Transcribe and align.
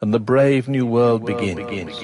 and 0.00 0.14
the 0.14 0.20
brave 0.20 0.68
new 0.68 0.86
world 0.86 1.26
begins. 1.26 2.00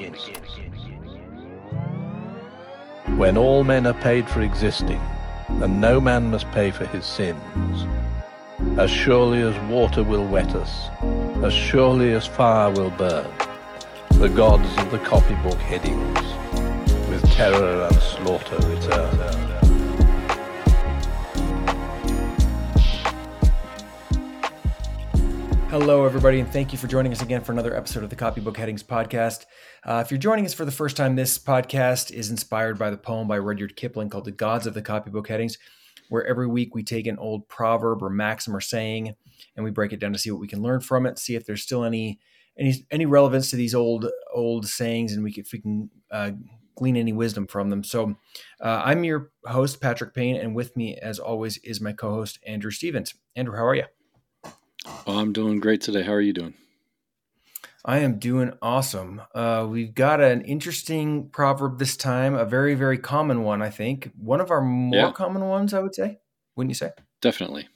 When 3.17 3.37
all 3.37 3.63
men 3.63 3.87
are 3.87 3.95
paid 3.95 4.29
for 4.29 4.41
existing, 4.41 5.01
and 5.49 5.81
no 5.81 6.01
man 6.01 6.31
must 6.31 6.51
pay 6.51 6.73
for 6.73 6.87
his 6.87 7.05
sins. 7.05 7.87
As 8.79 8.91
surely 8.91 9.43
as 9.43 9.57
water 9.71 10.03
will 10.03 10.27
wet 10.27 10.55
us, 10.57 10.89
as 11.45 11.53
surely 11.53 12.13
as 12.13 12.27
fire 12.27 12.71
will 12.73 12.91
burn, 12.91 13.31
the 14.11 14.29
gods 14.29 14.69
of 14.79 14.91
the 14.91 14.99
copybook 14.99 15.59
headings, 15.59 16.19
with 17.09 17.25
terror 17.33 17.87
and 17.89 17.97
slaughter 17.97 18.57
return. 18.69 19.44
Hello, 25.75 26.05
everybody, 26.05 26.39
and 26.39 26.49
thank 26.53 26.71
you 26.71 26.79
for 26.79 26.87
joining 26.87 27.11
us 27.11 27.21
again 27.21 27.43
for 27.43 27.51
another 27.51 27.77
episode 27.77 28.05
of 28.05 28.09
the 28.09 28.15
Copybook 28.15 28.57
Headings 28.57 28.85
podcast. 28.85 29.45
Uh, 29.85 30.01
if 30.05 30.09
you're 30.09 30.19
joining 30.19 30.47
us 30.47 30.55
for 30.55 30.65
the 30.65 30.71
first 30.71 30.97
time, 30.97 31.17
this 31.17 31.37
podcast 31.37 32.13
is 32.13 32.31
inspired 32.31 32.79
by 32.79 32.91
the 32.91 32.97
poem 32.97 33.27
by 33.27 33.41
Rudyard 33.41 33.75
Kipling 33.75 34.09
called 34.09 34.25
The 34.25 34.31
Gods 34.31 34.69
of 34.69 34.75
the 34.75 34.83
Copybook 34.83 35.27
Headings, 35.27 35.59
where 36.11 36.25
every 36.29 36.47
week 36.47 36.77
we 36.77 36.85
take 36.85 37.09
an 37.09 37.19
old 37.19 37.49
proverb 37.49 38.05
or 38.05 38.09
maxim 38.09 38.55
or 38.55 38.61
saying 38.61 39.17
and 39.57 39.65
we 39.65 39.73
break 39.73 39.93
it 39.93 39.99
down 39.99 40.13
to 40.13 40.19
see 40.19 40.31
what 40.31 40.41
we 40.41 40.47
can 40.47 40.63
learn 40.63 40.79
from 40.79 41.07
it, 41.07 41.19
see 41.19 41.35
if 41.35 41.45
there's 41.45 41.63
still 41.63 41.83
any 41.83 42.21
any 42.57 42.87
any 42.93 43.05
relevance 43.05 43.51
to 43.51 43.57
these 43.57 43.75
old 43.75 44.09
old 44.33 44.69
sayings, 44.69 45.13
and 45.13 45.25
we 45.25 45.33
can, 45.33 45.41
if 45.41 45.51
we 45.53 45.59
can 45.59 45.91
uh, 46.13 46.31
glean 46.77 46.97
any 46.97 47.13
wisdom 47.13 47.49
from 47.49 47.71
them. 47.71 47.83
So, 47.83 48.15
uh, 48.61 48.83
I'm 48.85 49.03
your 49.03 49.33
host 49.45 49.81
Patrick 49.81 50.15
Payne, 50.15 50.37
and 50.37 50.55
with 50.55 50.77
me, 50.77 50.97
as 51.03 51.19
always, 51.19 51.59
is 51.65 51.81
my 51.81 51.93
co-host 51.93 52.39
Andrew 52.47 52.71
Stevens. 52.71 53.13
Andrew, 53.35 53.57
how 53.57 53.67
are 53.67 53.75
you? 53.75 53.87
Oh, 54.87 55.19
I'm 55.19 55.33
doing 55.33 55.61
great 55.61 55.81
today. 55.81 56.03
How 56.03 56.13
are 56.13 56.21
you 56.21 56.33
doing? 56.33 56.55
I 57.85 57.99
am 57.99 58.19
doing 58.19 58.53
awesome. 58.63 59.21
Uh, 59.35 59.67
we've 59.69 59.95
got 59.95 60.21
an 60.21 60.43
interesting 60.43 61.29
proverb 61.29 61.79
this 61.79 61.97
time, 61.97 62.35
a 62.35 62.45
very, 62.45 62.75
very 62.75 62.97
common 62.97 63.43
one, 63.43 63.61
I 63.61 63.71
think. 63.71 64.11
One 64.17 64.41
of 64.41 64.51
our 64.51 64.63
more 64.63 64.95
yeah. 64.95 65.13
common 65.13 65.47
ones, 65.47 65.75
I 65.75 65.81
would 65.81 65.95
say. 65.95 66.19
Wouldn't 66.57 66.71
you 66.71 66.75
say? 66.75 66.93
Definitely. 67.21 67.69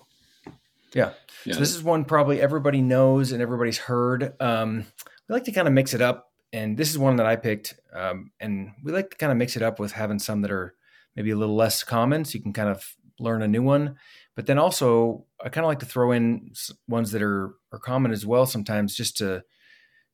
Yeah. 0.94 1.12
yeah. 1.44 1.54
So 1.54 1.60
this 1.60 1.74
is 1.74 1.82
one 1.82 2.04
probably 2.04 2.40
everybody 2.40 2.80
knows 2.80 3.32
and 3.32 3.42
everybody's 3.42 3.78
heard. 3.78 4.32
Um, 4.40 4.86
we 5.28 5.34
like 5.34 5.44
to 5.44 5.52
kind 5.52 5.68
of 5.68 5.74
mix 5.74 5.92
it 5.92 6.00
up. 6.00 6.32
And 6.54 6.78
this 6.78 6.90
is 6.90 6.98
one 6.98 7.16
that 7.16 7.26
I 7.26 7.36
picked. 7.36 7.74
Um, 7.92 8.30
and 8.40 8.72
we 8.82 8.92
like 8.92 9.10
to 9.10 9.16
kind 9.18 9.30
of 9.30 9.36
mix 9.36 9.56
it 9.56 9.62
up 9.62 9.78
with 9.78 9.92
having 9.92 10.18
some 10.18 10.40
that 10.40 10.50
are 10.50 10.74
maybe 11.14 11.30
a 11.30 11.36
little 11.36 11.56
less 11.56 11.82
common 11.82 12.24
so 12.24 12.36
you 12.38 12.42
can 12.42 12.54
kind 12.54 12.70
of 12.70 12.96
learn 13.20 13.42
a 13.42 13.48
new 13.48 13.62
one. 13.62 13.96
But 14.38 14.46
then 14.46 14.56
also, 14.56 15.24
I 15.44 15.48
kind 15.48 15.64
of 15.64 15.68
like 15.68 15.80
to 15.80 15.86
throw 15.86 16.12
in 16.12 16.52
ones 16.86 17.10
that 17.10 17.22
are 17.22 17.56
are 17.72 17.80
common 17.80 18.12
as 18.12 18.24
well 18.24 18.46
sometimes, 18.46 18.94
just 18.94 19.16
to 19.16 19.42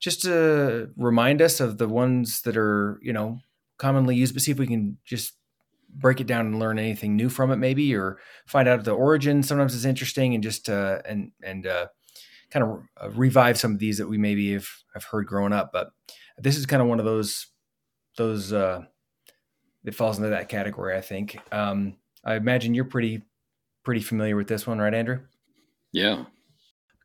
just 0.01 0.23
to 0.23 0.89
remind 0.97 1.43
us 1.43 1.61
of 1.61 1.77
the 1.77 1.87
ones 1.87 2.41
that 2.41 2.57
are 2.57 2.99
you 3.03 3.13
know 3.13 3.41
commonly 3.77 4.17
used. 4.17 4.33
But 4.33 4.43
see 4.43 4.51
if 4.51 4.59
we 4.59 4.67
can 4.67 4.97
just 5.05 5.35
break 5.91 6.23
it 6.23 6.27
down 6.27 6.47
and 6.47 6.59
learn 6.59 6.79
anything 6.79 7.17
new 7.17 7.29
from 7.29 7.51
it, 7.51 7.57
maybe, 7.57 7.95
or 7.95 8.19
find 8.47 8.67
out 8.67 8.83
the 8.85 8.93
origin. 8.93 9.43
Sometimes 9.43 9.75
it's 9.75 9.85
interesting, 9.85 10.33
and 10.33 10.43
just 10.43 10.71
uh, 10.71 11.03
and 11.05 11.33
and 11.43 11.67
uh, 11.67 11.89
kind 12.51 12.65
of 12.65 12.83
uh, 13.03 13.11
revive 13.11 13.59
some 13.59 13.73
of 13.73 13.79
these 13.79 13.99
that 13.99 14.09
we 14.09 14.17
maybe 14.17 14.55
have 14.55 14.69
have 14.95 15.05
heard 15.05 15.27
growing 15.27 15.53
up. 15.53 15.71
But 15.71 15.91
this 16.39 16.57
is 16.57 16.65
kind 16.65 16.81
of 16.81 16.89
one 16.89 16.99
of 16.99 17.05
those 17.05 17.49
those 18.17 18.55
uh, 18.55 18.85
that 19.83 19.95
falls 19.95 20.17
into 20.17 20.31
that 20.31 20.49
category. 20.49 20.97
I 20.97 21.03
think. 21.03 21.39
Um, 21.53 21.99
I 22.25 22.37
imagine 22.37 22.73
you're 22.73 22.87
pretty 22.87 23.23
pretty 23.85 24.01
familiar 24.01 24.37
with 24.37 24.49
this 24.49 24.67
one, 24.67 24.79
right, 24.79 24.95
Andrew? 24.95 25.21
Yeah. 25.93 26.25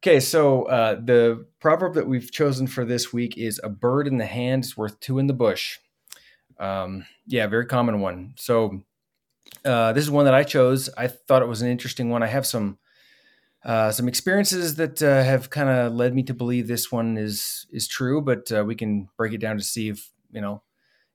Okay, 0.02 0.20
so 0.20 0.64
uh, 0.64 0.96
the 0.96 1.46
proverb 1.60 1.94
that 1.96 2.08
we've 2.08 2.32
chosen 2.32 2.68
for 2.68 2.86
this 2.86 3.12
week 3.12 3.38
is 3.38 3.60
"A 3.64 3.70
bird 3.70 4.08
in 4.08 4.18
the 4.18 4.26
hand 4.26 4.64
is 4.64 4.78
worth 4.78 5.00
two 5.00 5.20
in 5.20 5.28
the 5.28 5.34
bush." 5.34 5.78
Um, 6.60 7.06
yeah, 7.28 7.48
very 7.48 7.66
common 7.66 8.00
one. 8.00 8.34
So 8.38 8.84
uh, 9.66 9.94
this 9.94 10.04
is 10.04 10.12
one 10.12 10.26
that 10.26 10.34
I 10.34 10.44
chose. 10.44 10.90
I 10.98 11.08
thought 11.08 11.42
it 11.42 11.48
was 11.48 11.62
an 11.62 11.70
interesting 11.70 12.10
one. 12.10 12.24
I 12.24 12.28
have 12.28 12.46
some 12.46 12.78
uh, 13.66 13.92
some 13.92 14.08
experiences 14.08 14.76
that 14.76 15.02
uh, 15.04 15.24
have 15.24 15.50
kind 15.50 15.70
of 15.70 15.94
led 15.94 16.16
me 16.16 16.24
to 16.24 16.34
believe 16.34 16.68
this 16.68 16.92
one 16.92 17.18
is 17.18 17.68
is 17.72 17.88
true, 17.88 18.22
but 18.22 18.52
uh, 18.52 18.64
we 18.64 18.76
can 18.76 19.10
break 19.18 19.34
it 19.34 19.42
down 19.42 19.58
to 19.58 19.64
see 19.64 19.90
if 19.90 20.12
you 20.32 20.40
know 20.40 20.64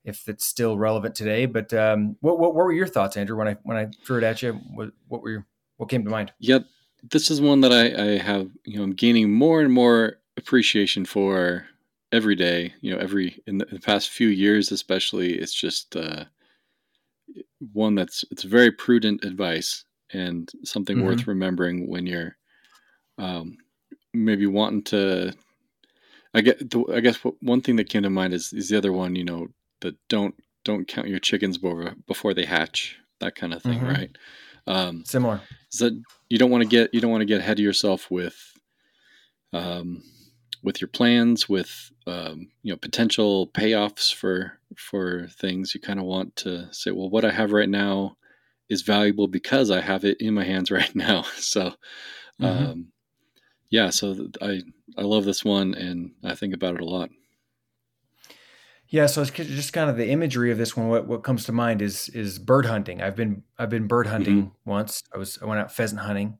if 0.05 0.29
it's 0.29 0.45
still 0.45 0.77
relevant 0.77 1.15
today. 1.15 1.47
But 1.47 1.73
um, 1.73 2.17
what, 2.21 2.39
what, 2.39 2.55
what 2.55 2.67
were 2.67 2.73
your 2.73 2.87
thoughts, 2.87 3.17
Andrew, 3.17 3.39
when 3.39 3.49
I 3.49 3.57
when 3.63 3.79
I 3.79 3.89
threw 4.05 4.19
it 4.19 4.25
at 4.25 4.43
you? 4.43 4.61
What, 4.75 4.91
what 5.09 5.23
were 5.23 5.31
your 5.31 5.47
what 5.77 5.89
came 5.89 6.05
to 6.05 6.11
mind? 6.11 6.33
Yeah, 6.39 6.61
this 7.11 7.31
is 7.31 7.41
one 7.41 7.61
that 7.62 7.73
I, 7.73 8.12
I 8.15 8.19
have, 8.19 8.51
you 8.65 8.79
know, 8.79 8.85
I'm 8.85 8.95
gaining 8.95 9.33
more 9.33 9.61
and 9.61 9.73
more 9.73 10.19
appreciation 10.37 11.05
for 11.05 11.67
every 12.12 12.35
day. 12.35 12.73
You 12.81 12.95
know, 12.95 12.99
every 12.99 13.43
in 13.47 13.59
the, 13.59 13.67
in 13.69 13.75
the 13.75 13.81
past 13.81 14.11
few 14.11 14.29
years, 14.29 14.73
especially, 14.73 15.35
it's 15.35 15.53
just 15.53 15.97
uh, 15.97 16.25
one 17.73 17.95
that's 17.95 18.25
it's 18.31 18.45
very 18.45 18.71
prudent 18.71 19.25
advice 19.25 19.85
and 20.12 20.51
something 20.65 20.97
mm-hmm. 20.97 21.07
worth 21.07 21.27
remembering 21.27 21.89
when 21.89 22.06
you're 22.06 22.37
um, 23.19 23.56
maybe 24.12 24.47
wanting 24.47 24.83
to. 24.85 25.35
I 26.33 26.41
get. 26.41 26.71
The, 26.71 26.85
I 26.93 27.01
guess 27.01 27.23
what, 27.23 27.35
one 27.41 27.61
thing 27.61 27.77
that 27.77 27.89
came 27.89 28.03
to 28.03 28.11
mind 28.11 28.35
is 28.35 28.53
is 28.53 28.69
the 28.69 28.79
other 28.79 28.93
one. 28.93 29.15
You 29.15 29.25
know, 29.25 29.49
that 29.81 29.97
don't 30.09 30.35
don't 30.65 30.89
count 30.89 31.09
your 31.09 31.21
chickens 31.21 31.59
before 31.59 31.95
before 32.06 32.35
they 32.35 32.45
hatch. 32.45 32.99
That 33.21 33.37
kind 33.37 33.55
of 33.55 33.62
thing, 33.62 33.79
mm-hmm. 33.79 33.89
right? 33.89 34.19
Um, 34.67 35.05
Similar. 35.05 35.41
That 35.79 36.01
you 36.29 36.39
don't 36.39 36.51
want 36.51 36.63
to 36.63 36.69
get 36.69 36.93
you 36.95 37.01
don't 37.01 37.11
want 37.11 37.23
to 37.23 37.27
get 37.27 37.41
ahead 37.41 37.59
of 37.59 37.65
yourself 37.65 38.11
with, 38.11 38.37
um, 39.53 40.03
with 40.63 40.81
your 40.81 40.89
plans, 40.89 41.49
with 41.49 41.91
um, 42.07 42.49
you 42.63 42.73
know 42.73 42.77
potential 42.77 43.49
payoffs 43.49 44.13
for 44.15 44.59
for 44.77 45.27
things. 45.29 45.75
You 45.75 45.81
kind 45.81 45.99
of 45.99 46.07
want 46.07 46.37
to 46.37 46.73
say, 46.73 46.91
well, 46.91 47.11
what 47.11 47.25
I 47.25 47.31
have 47.31 47.53
right 47.53 47.69
now 47.69 48.17
is 48.69 48.83
valuable 48.83 49.29
because 49.29 49.71
I 49.71 49.81
have 49.81 50.05
it 50.05 50.21
in 50.21 50.35
my 50.35 50.45
hands 50.45 50.71
right 50.71 50.95
now. 50.95 51.23
So, 51.37 51.75
mm-hmm. 52.41 52.45
um, 52.45 52.93
yeah. 53.71 53.91
So 53.91 54.29
I 54.41 54.63
I 54.97 55.03
love 55.03 55.25
this 55.25 55.45
one, 55.45 55.75
and 55.75 56.13
I 56.23 56.35
think 56.35 56.55
about 56.55 56.77
it 56.77 56.81
a 56.81 56.87
lot. 56.87 57.11
Yeah, 58.94 59.06
so 59.06 59.22
it's 59.22 59.32
just 59.32 59.72
kind 59.72 59.91
of 59.91 59.97
the 59.97 60.09
imagery 60.09 60.53
of 60.53 60.56
this 60.56 60.77
one. 60.77 60.87
What 60.87 61.09
what 61.09 61.25
comes 61.25 61.47
to 61.47 61.53
mind 61.53 61.82
is 61.82 62.09
is 62.10 62.38
bird 62.38 62.65
hunting. 62.65 63.03
I've 63.03 63.16
been 63.16 63.43
I've 63.59 63.69
been 63.69 63.88
bird 63.88 64.06
hunting 64.06 64.37
mm-hmm. 64.37 64.71
once. 64.71 65.03
I 65.12 65.19
was 65.19 65.37
I 65.43 65.47
went 65.47 65.60
out 65.60 65.72
pheasant 65.72 66.03
hunting, 66.03 66.38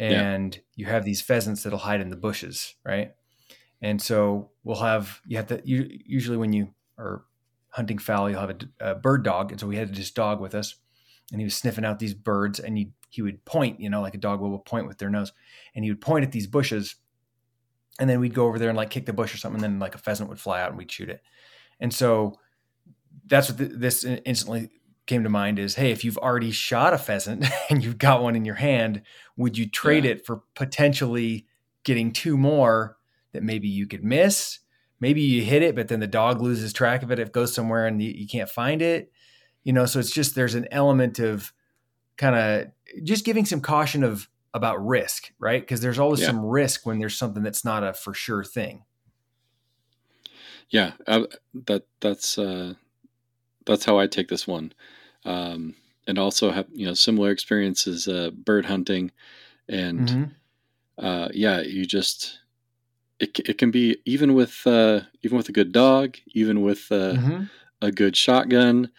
and 0.00 0.56
yeah. 0.56 0.60
you 0.74 0.86
have 0.86 1.04
these 1.04 1.22
pheasants 1.22 1.62
that'll 1.62 1.78
hide 1.78 2.00
in 2.00 2.10
the 2.10 2.16
bushes, 2.16 2.74
right? 2.84 3.12
And 3.80 4.02
so 4.02 4.50
we'll 4.64 4.80
have 4.80 5.20
you 5.24 5.36
have 5.36 5.46
to 5.46 5.62
you, 5.64 5.88
usually 6.04 6.36
when 6.36 6.52
you 6.52 6.74
are 6.98 7.26
hunting 7.68 7.98
fowl, 7.98 8.28
you'll 8.28 8.40
have 8.40 8.50
a, 8.50 8.90
a, 8.90 8.94
bird 8.96 9.22
dog, 9.22 9.52
and 9.52 9.60
so 9.60 9.68
we 9.68 9.76
had 9.76 9.94
this 9.94 10.10
dog 10.10 10.40
with 10.40 10.56
us, 10.56 10.74
and 11.30 11.40
he 11.40 11.44
was 11.44 11.54
sniffing 11.54 11.84
out 11.84 12.00
these 12.00 12.14
birds, 12.14 12.58
and 12.58 12.76
he 12.76 12.90
he 13.08 13.22
would 13.22 13.44
point, 13.44 13.78
you 13.78 13.88
know, 13.88 14.00
like 14.00 14.16
a 14.16 14.18
dog 14.18 14.40
will 14.40 14.58
point 14.58 14.88
with 14.88 14.98
their 14.98 15.10
nose, 15.10 15.32
and 15.76 15.84
he 15.84 15.92
would 15.92 16.00
point 16.00 16.24
at 16.24 16.32
these 16.32 16.48
bushes, 16.48 16.96
and 18.00 18.10
then 18.10 18.18
we'd 18.18 18.34
go 18.34 18.46
over 18.46 18.58
there 18.58 18.70
and 18.70 18.76
like 18.76 18.90
kick 18.90 19.06
the 19.06 19.12
bush 19.12 19.32
or 19.32 19.36
something, 19.36 19.62
and 19.62 19.74
then 19.74 19.78
like 19.78 19.94
a 19.94 19.98
pheasant 19.98 20.28
would 20.28 20.40
fly 20.40 20.60
out 20.60 20.70
and 20.70 20.78
we'd 20.78 20.90
shoot 20.90 21.08
it 21.08 21.22
and 21.80 21.92
so 21.92 22.38
that's 23.26 23.48
what 23.50 23.58
this 23.58 24.04
instantly 24.04 24.70
came 25.06 25.22
to 25.22 25.28
mind 25.28 25.58
is 25.58 25.74
hey, 25.74 25.90
if 25.90 26.04
you've 26.04 26.18
already 26.18 26.50
shot 26.50 26.94
a 26.94 26.98
pheasant 26.98 27.46
and 27.70 27.84
you've 27.84 27.98
got 27.98 28.22
one 28.22 28.36
in 28.36 28.44
your 28.44 28.54
hand, 28.54 29.02
would 29.36 29.58
you 29.58 29.68
trade 29.68 30.04
yeah. 30.04 30.12
it 30.12 30.26
for 30.26 30.42
potentially 30.54 31.46
getting 31.84 32.12
two 32.12 32.36
more 32.36 32.96
that 33.32 33.42
maybe 33.42 33.68
you 33.68 33.86
could 33.86 34.04
miss? 34.04 34.60
Maybe 35.00 35.20
you 35.20 35.42
hit 35.42 35.62
it, 35.62 35.74
but 35.74 35.88
then 35.88 36.00
the 36.00 36.06
dog 36.06 36.40
loses 36.40 36.72
track 36.72 37.02
of 37.02 37.10
it. 37.10 37.18
It 37.18 37.32
goes 37.32 37.52
somewhere 37.52 37.86
and 37.86 38.02
you, 38.02 38.12
you 38.12 38.26
can't 38.26 38.48
find 38.48 38.80
it. 38.80 39.10
You 39.62 39.72
know, 39.72 39.86
so 39.86 39.98
it's 39.98 40.12
just 40.12 40.34
there's 40.34 40.54
an 40.54 40.68
element 40.70 41.18
of 41.18 41.52
kind 42.16 42.36
of 42.36 43.02
just 43.02 43.24
giving 43.24 43.44
some 43.44 43.60
caution 43.60 44.04
of 44.04 44.28
about 44.52 44.84
risk, 44.84 45.32
right? 45.38 45.60
Because 45.60 45.80
there's 45.80 45.98
always 45.98 46.20
yeah. 46.20 46.28
some 46.28 46.44
risk 46.44 46.86
when 46.86 46.98
there's 46.98 47.16
something 47.16 47.42
that's 47.42 47.64
not 47.64 47.82
a 47.82 47.92
for 47.92 48.14
sure 48.14 48.44
thing 48.44 48.84
yeah, 50.70 50.92
I, 51.06 51.26
that 51.66 51.84
that's 52.00 52.38
uh, 52.38 52.74
that's 53.66 53.84
how 53.84 53.98
I 53.98 54.06
take 54.06 54.28
this 54.28 54.46
one, 54.46 54.72
um, 55.24 55.74
and 56.06 56.18
also 56.18 56.50
have 56.50 56.66
you 56.72 56.86
know 56.86 56.94
similar 56.94 57.30
experiences 57.30 58.08
uh, 58.08 58.30
bird 58.30 58.66
hunting, 58.66 59.10
and 59.68 60.08
mm-hmm. 60.08 61.04
uh, 61.04 61.28
yeah, 61.32 61.60
you 61.60 61.84
just 61.86 62.38
it 63.20 63.38
it 63.40 63.58
can 63.58 63.70
be 63.70 63.98
even 64.04 64.34
with 64.34 64.66
uh, 64.66 65.00
even 65.22 65.36
with 65.36 65.48
a 65.48 65.52
good 65.52 65.72
dog, 65.72 66.16
even 66.28 66.62
with 66.62 66.90
uh, 66.90 67.14
mm-hmm. 67.14 67.44
a 67.80 67.92
good 67.92 68.16
shotgun, 68.16 68.90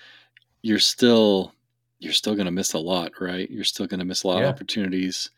you're 0.61 0.79
still 0.79 1.53
you're 1.99 2.13
still 2.13 2.35
going 2.35 2.45
to 2.45 2.51
miss 2.51 2.73
a 2.73 2.79
lot, 2.79 3.13
right? 3.19 3.49
You're 3.49 3.63
still 3.63 3.87
going 3.87 3.99
to 3.99 4.05
miss 4.05 4.23
a 4.23 4.27
lot 4.27 4.39
yeah. 4.39 4.45
of 4.45 4.55
opportunities. 4.55 5.29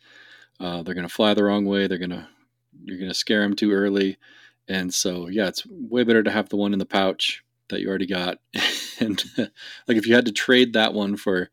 Uh, 0.60 0.82
they're 0.82 0.94
going 0.94 1.06
to 1.06 1.12
fly 1.12 1.34
the 1.34 1.44
wrong 1.44 1.64
way. 1.64 1.86
They're 1.86 1.98
going 1.98 2.10
to 2.10 2.26
you're 2.84 2.98
going 2.98 3.10
to 3.10 3.14
scare 3.14 3.42
them 3.42 3.54
too 3.54 3.72
early. 3.72 4.18
And 4.68 4.92
so, 4.92 5.28
yeah, 5.28 5.48
it's 5.48 5.66
way 5.66 6.04
better 6.04 6.22
to 6.22 6.30
have 6.30 6.48
the 6.48 6.56
one 6.56 6.72
in 6.72 6.78
the 6.78 6.86
pouch 6.86 7.42
that 7.68 7.80
you 7.80 7.88
already 7.88 8.06
got. 8.06 8.38
and 9.00 9.22
like 9.86 9.96
if 9.96 10.06
you 10.06 10.14
had 10.14 10.26
to 10.26 10.32
trade 10.32 10.72
that 10.74 10.94
one 10.94 11.16
for 11.16 11.50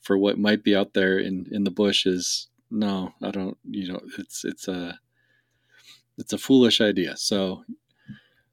for 0.00 0.18
what 0.18 0.38
might 0.38 0.64
be 0.64 0.74
out 0.74 0.94
there 0.94 1.18
in 1.18 1.46
in 1.50 1.64
the 1.64 1.70
bushes, 1.70 2.48
no, 2.70 3.12
I 3.22 3.30
don't. 3.30 3.56
You 3.68 3.92
know, 3.92 4.00
it's 4.18 4.44
it's 4.44 4.68
a 4.68 4.98
it's 6.18 6.32
a 6.32 6.38
foolish 6.38 6.80
idea. 6.80 7.16
So, 7.16 7.64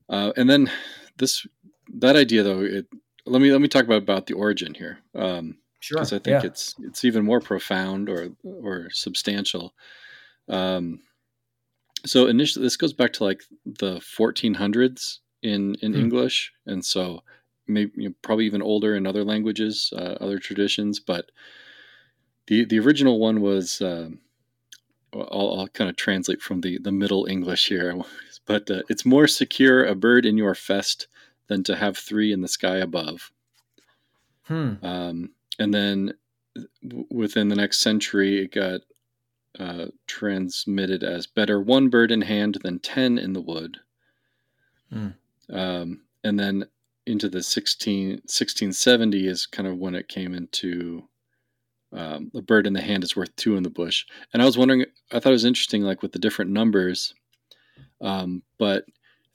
Uh, 0.09 0.31
and 0.35 0.49
then 0.49 0.71
this 1.17 1.45
that 1.95 2.15
idea 2.15 2.43
though, 2.43 2.61
it, 2.61 2.87
let 3.25 3.41
me 3.41 3.51
let 3.51 3.61
me 3.61 3.67
talk 3.67 3.85
about 3.85 4.01
about 4.01 4.25
the 4.25 4.33
origin 4.33 4.73
here. 4.73 4.99
Um, 5.15 5.57
Sure. 5.81 5.95
because 5.99 6.11
I 6.11 6.19
think 6.19 6.43
yeah. 6.43 6.47
it's 6.49 6.75
it's 6.79 7.05
even 7.05 7.23
more 7.23 7.39
profound 7.39 8.09
or 8.09 8.31
or 8.43 8.89
substantial. 8.91 9.73
Um, 10.49 10.99
so 12.05 12.27
initially, 12.27 12.63
this 12.63 12.77
goes 12.77 12.93
back 12.93 13.13
to 13.13 13.23
like 13.23 13.43
the 13.65 13.95
1400s 13.99 15.19
in 15.41 15.75
in 15.81 15.93
Hmm. 15.93 15.99
English, 15.99 16.51
and 16.65 16.83
so 16.83 17.23
maybe 17.67 17.91
you 17.95 18.09
know, 18.09 18.15
probably 18.21 18.45
even 18.45 18.61
older 18.61 18.95
in 18.95 19.05
other 19.07 19.23
languages, 19.23 19.93
uh, 19.95 20.17
other 20.21 20.39
traditions. 20.39 20.99
But 20.99 21.31
the 22.47 22.65
the 22.65 22.79
original 22.79 23.19
one 23.19 23.41
was. 23.41 23.81
Um, 23.81 24.19
I'll, 25.11 25.61
I'll 25.61 25.67
kind 25.69 25.89
of 25.89 25.95
translate 25.95 26.39
from 26.39 26.61
the 26.61 26.77
the 26.77 26.91
Middle 26.91 27.25
English 27.25 27.67
here, 27.67 27.99
but 28.45 28.69
uh, 28.69 28.83
it's 28.89 29.05
more 29.05 29.27
secure 29.27 29.83
a 29.83 29.95
bird 29.95 30.23
in 30.25 30.37
your 30.37 30.53
fest 30.53 31.07
than 31.47 31.63
to 31.63 31.75
have 31.75 31.97
three 31.97 32.31
in 32.31 32.41
the 32.41 32.47
sky 32.47 32.77
above. 32.77 33.31
Hmm. 34.43 34.73
Um, 34.83 35.31
and 35.57 35.73
then 35.73 36.13
within 37.09 37.47
the 37.47 37.55
next 37.55 37.79
century, 37.79 38.43
it 38.43 38.51
got 38.51 38.81
uh, 39.57 39.87
transmitted 40.07 41.03
as 41.03 41.27
better 41.27 41.59
one 41.59 41.89
bird 41.89 42.11
in 42.11 42.21
hand 42.21 42.57
than 42.63 42.79
10 42.79 43.17
in 43.17 43.33
the 43.33 43.41
wood. 43.41 43.77
Hmm. 44.91 45.09
Um, 45.51 46.01
and 46.23 46.39
then 46.39 46.65
into 47.05 47.29
the 47.29 47.41
16, 47.41 48.09
1670 48.09 49.27
is 49.27 49.45
kind 49.45 49.67
of 49.67 49.77
when 49.77 49.95
it 49.95 50.07
came 50.07 50.35
into 50.35 51.07
um, 51.91 52.31
a 52.35 52.41
bird 52.41 52.67
in 52.67 52.73
the 52.73 52.81
hand 52.81 53.03
is 53.03 53.15
worth 53.15 53.35
two 53.35 53.57
in 53.57 53.63
the 53.63 53.69
bush. 53.69 54.05
And 54.33 54.41
I 54.41 54.45
was 54.45 54.57
wondering, 54.57 54.85
I 55.11 55.19
thought 55.19 55.29
it 55.29 55.33
was 55.33 55.45
interesting, 55.45 55.81
like 55.81 56.03
with 56.03 56.11
the 56.11 56.19
different 56.19 56.51
numbers, 56.51 57.13
um, 58.01 58.43
but 58.59 58.85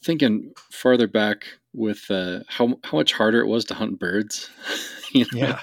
thinking 0.05 0.53
farther 0.71 1.09
back 1.09 1.47
with 1.75 2.11
uh, 2.11 2.41
how 2.49 2.79
how 2.85 2.97
much 2.99 3.13
harder 3.13 3.41
it 3.41 3.47
was 3.47 3.65
to 3.67 3.75
hunt 3.75 3.99
birds, 3.99 4.49
you 5.13 5.27
know, 5.33 5.39
Yeah. 5.39 5.61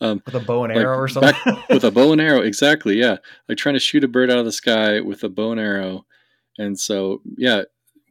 um, 0.00 0.22
With 0.26 0.34
a 0.34 0.40
bow 0.40 0.64
and 0.64 0.74
Like, 0.74 0.84
arrow 0.84 0.98
or 0.98 1.08
something. 1.08 1.34
with 1.70 1.84
a 1.84 1.90
bow 1.90 2.12
and 2.12 2.20
arrow, 2.20 2.40
exactly, 2.42 2.98
yeah, 2.98 3.16
like 3.48 3.58
trying 3.58 3.74
to 3.74 3.80
shoot 3.80 4.04
a 4.04 4.08
bird 4.08 4.30
out 4.30 4.38
of 4.38 4.44
the 4.44 4.52
sky 4.52 5.00
with 5.00 5.24
a 5.24 5.28
bow 5.28 5.52
and 5.52 5.60
arrow, 5.60 6.06
and 6.58 6.78
so 6.78 7.22
yeah, 7.36 7.62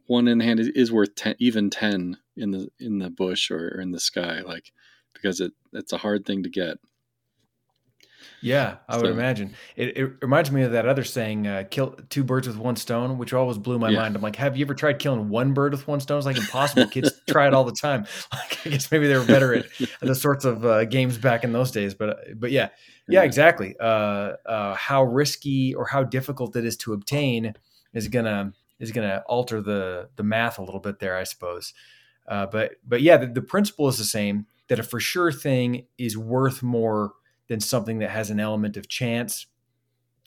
one 0.06 0.28
in 0.28 0.40
hand 0.40 0.60
is, 0.60 0.68
is 0.68 0.92
worth 0.92 1.14
ten, 1.14 1.34
even 1.38 1.70
ten 1.70 2.16
in 2.36 2.50
the 2.50 2.68
in 2.80 2.98
the 2.98 3.10
bush 3.10 3.50
or, 3.50 3.72
or 3.76 3.80
in 3.80 3.92
the 3.92 4.00
sky, 4.00 4.40
like 4.40 4.72
because 5.14 5.40
it 5.40 5.52
it's 5.72 5.92
a 5.92 5.98
hard 5.98 6.24
thing 6.26 6.42
to 6.42 6.48
get. 6.50 6.78
Yeah, 8.40 8.76
I 8.88 8.96
would 8.96 9.06
So- 9.06 9.12
imagine. 9.12 9.54
It, 9.76 9.96
it 9.96 10.12
reminds 10.22 10.50
me 10.52 10.62
of 10.62 10.72
that 10.72 10.86
other 10.86 11.02
saying, 11.02 11.46
uh, 11.46 11.64
"Kill 11.70 11.96
two 12.08 12.22
birds 12.22 12.46
with 12.46 12.56
one 12.56 12.76
stone," 12.76 13.18
which 13.18 13.32
always 13.32 13.58
blew 13.58 13.78
my 13.78 13.88
Yeah. 13.90 14.00
mind. 14.00 14.14
I'm 14.16 14.22
like, 14.22 14.36
have 14.36 14.56
you 14.56 14.64
ever 14.64 14.74
tried 14.74 14.98
killing 15.00 15.28
one 15.28 15.54
bird 15.54 15.72
with 15.72 15.88
one 15.88 15.98
stone? 16.00 16.18
It's 16.18 16.26
like 16.26 16.36
impossible. 16.36 16.86
Kids 16.88 17.10
try 17.28 17.48
it 17.48 17.54
all 17.54 17.64
the 17.64 17.72
time. 17.72 18.06
Like, 18.32 18.66
I 18.66 18.70
guess 18.70 18.90
maybe 18.92 19.08
they 19.08 19.16
were 19.16 19.24
better 19.24 19.54
at 19.54 19.66
the 20.00 20.14
sorts 20.14 20.44
of 20.44 20.64
uh, 20.64 20.84
games 20.84 21.18
back 21.18 21.42
in 21.44 21.52
those 21.52 21.70
days. 21.70 21.94
But 21.94 22.38
but 22.38 22.50
yeah, 22.52 22.68
yeah, 23.08 23.22
exactly. 23.22 23.74
Uh, 23.80 24.34
uh, 24.46 24.74
how 24.74 25.02
risky 25.04 25.74
or 25.74 25.86
how 25.86 26.02
difficult 26.04 26.54
it 26.56 26.64
is 26.64 26.76
to 26.78 26.92
obtain 26.92 27.54
is 27.94 28.06
gonna 28.08 28.52
is 28.78 28.92
gonna 28.92 29.22
alter 29.26 29.60
the 29.60 30.08
the 30.16 30.22
math 30.22 30.58
a 30.58 30.62
little 30.62 30.80
bit 30.80 30.98
there, 31.00 31.16
I 31.16 31.24
suppose. 31.24 31.72
Uh, 32.28 32.46
but 32.46 32.72
but 32.86 33.02
yeah, 33.02 33.16
the, 33.16 33.26
the 33.26 33.42
principle 33.42 33.88
is 33.88 33.98
the 33.98 34.04
same. 34.04 34.46
That 34.68 34.78
a 34.78 34.82
for 34.82 35.00
sure 35.00 35.32
thing 35.32 35.86
is 35.96 36.16
worth 36.18 36.62
more 36.62 37.12
than 37.48 37.60
something 37.60 37.98
that 37.98 38.10
has 38.10 38.30
an 38.30 38.38
element 38.38 38.76
of 38.76 38.88
chance 38.88 39.46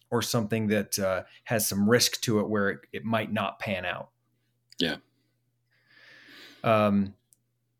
or 0.09 0.21
something 0.21 0.68
that 0.68 1.00
uh, 1.00 1.23
has 1.45 1.68
some 1.68 1.89
risk 1.89 2.19
to 2.21 2.39
it 2.39 2.50
where 2.50 2.69
it, 2.69 2.79
it 2.91 3.06
might 3.06 3.31
not 3.31 3.59
pan 3.59 3.85
out. 3.85 4.09
Yeah. 4.77 4.97
Um, 6.63 7.13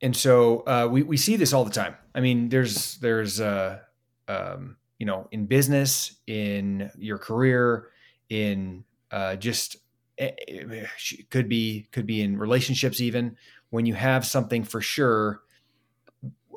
and 0.02 0.16
so 0.16 0.60
uh, 0.62 0.88
we 0.90 1.04
we 1.04 1.18
see 1.18 1.36
this 1.36 1.54
all 1.54 1.64
the 1.64 1.72
time. 1.72 1.96
I 2.16 2.22
mean, 2.22 2.50
there's 2.50 2.98
there's 2.98 3.40
uh, 3.40 3.80
um, 4.28 4.78
you 4.98 5.06
know 5.06 5.28
in 5.32 5.46
business, 5.46 6.16
in 6.26 6.90
your 6.98 7.18
career, 7.18 7.90
in 8.30 8.84
uh, 9.12 9.36
just 9.36 9.78
eh, 10.18 10.32
eh, 10.48 10.86
could 11.30 11.48
be 11.48 11.88
could 11.92 12.08
be 12.08 12.22
in 12.22 12.38
relationships 12.38 13.02
even 13.02 13.38
when 13.70 13.86
you 13.86 13.94
have 13.94 14.26
something 14.26 14.64
for 14.64 14.82
sure 14.82 15.42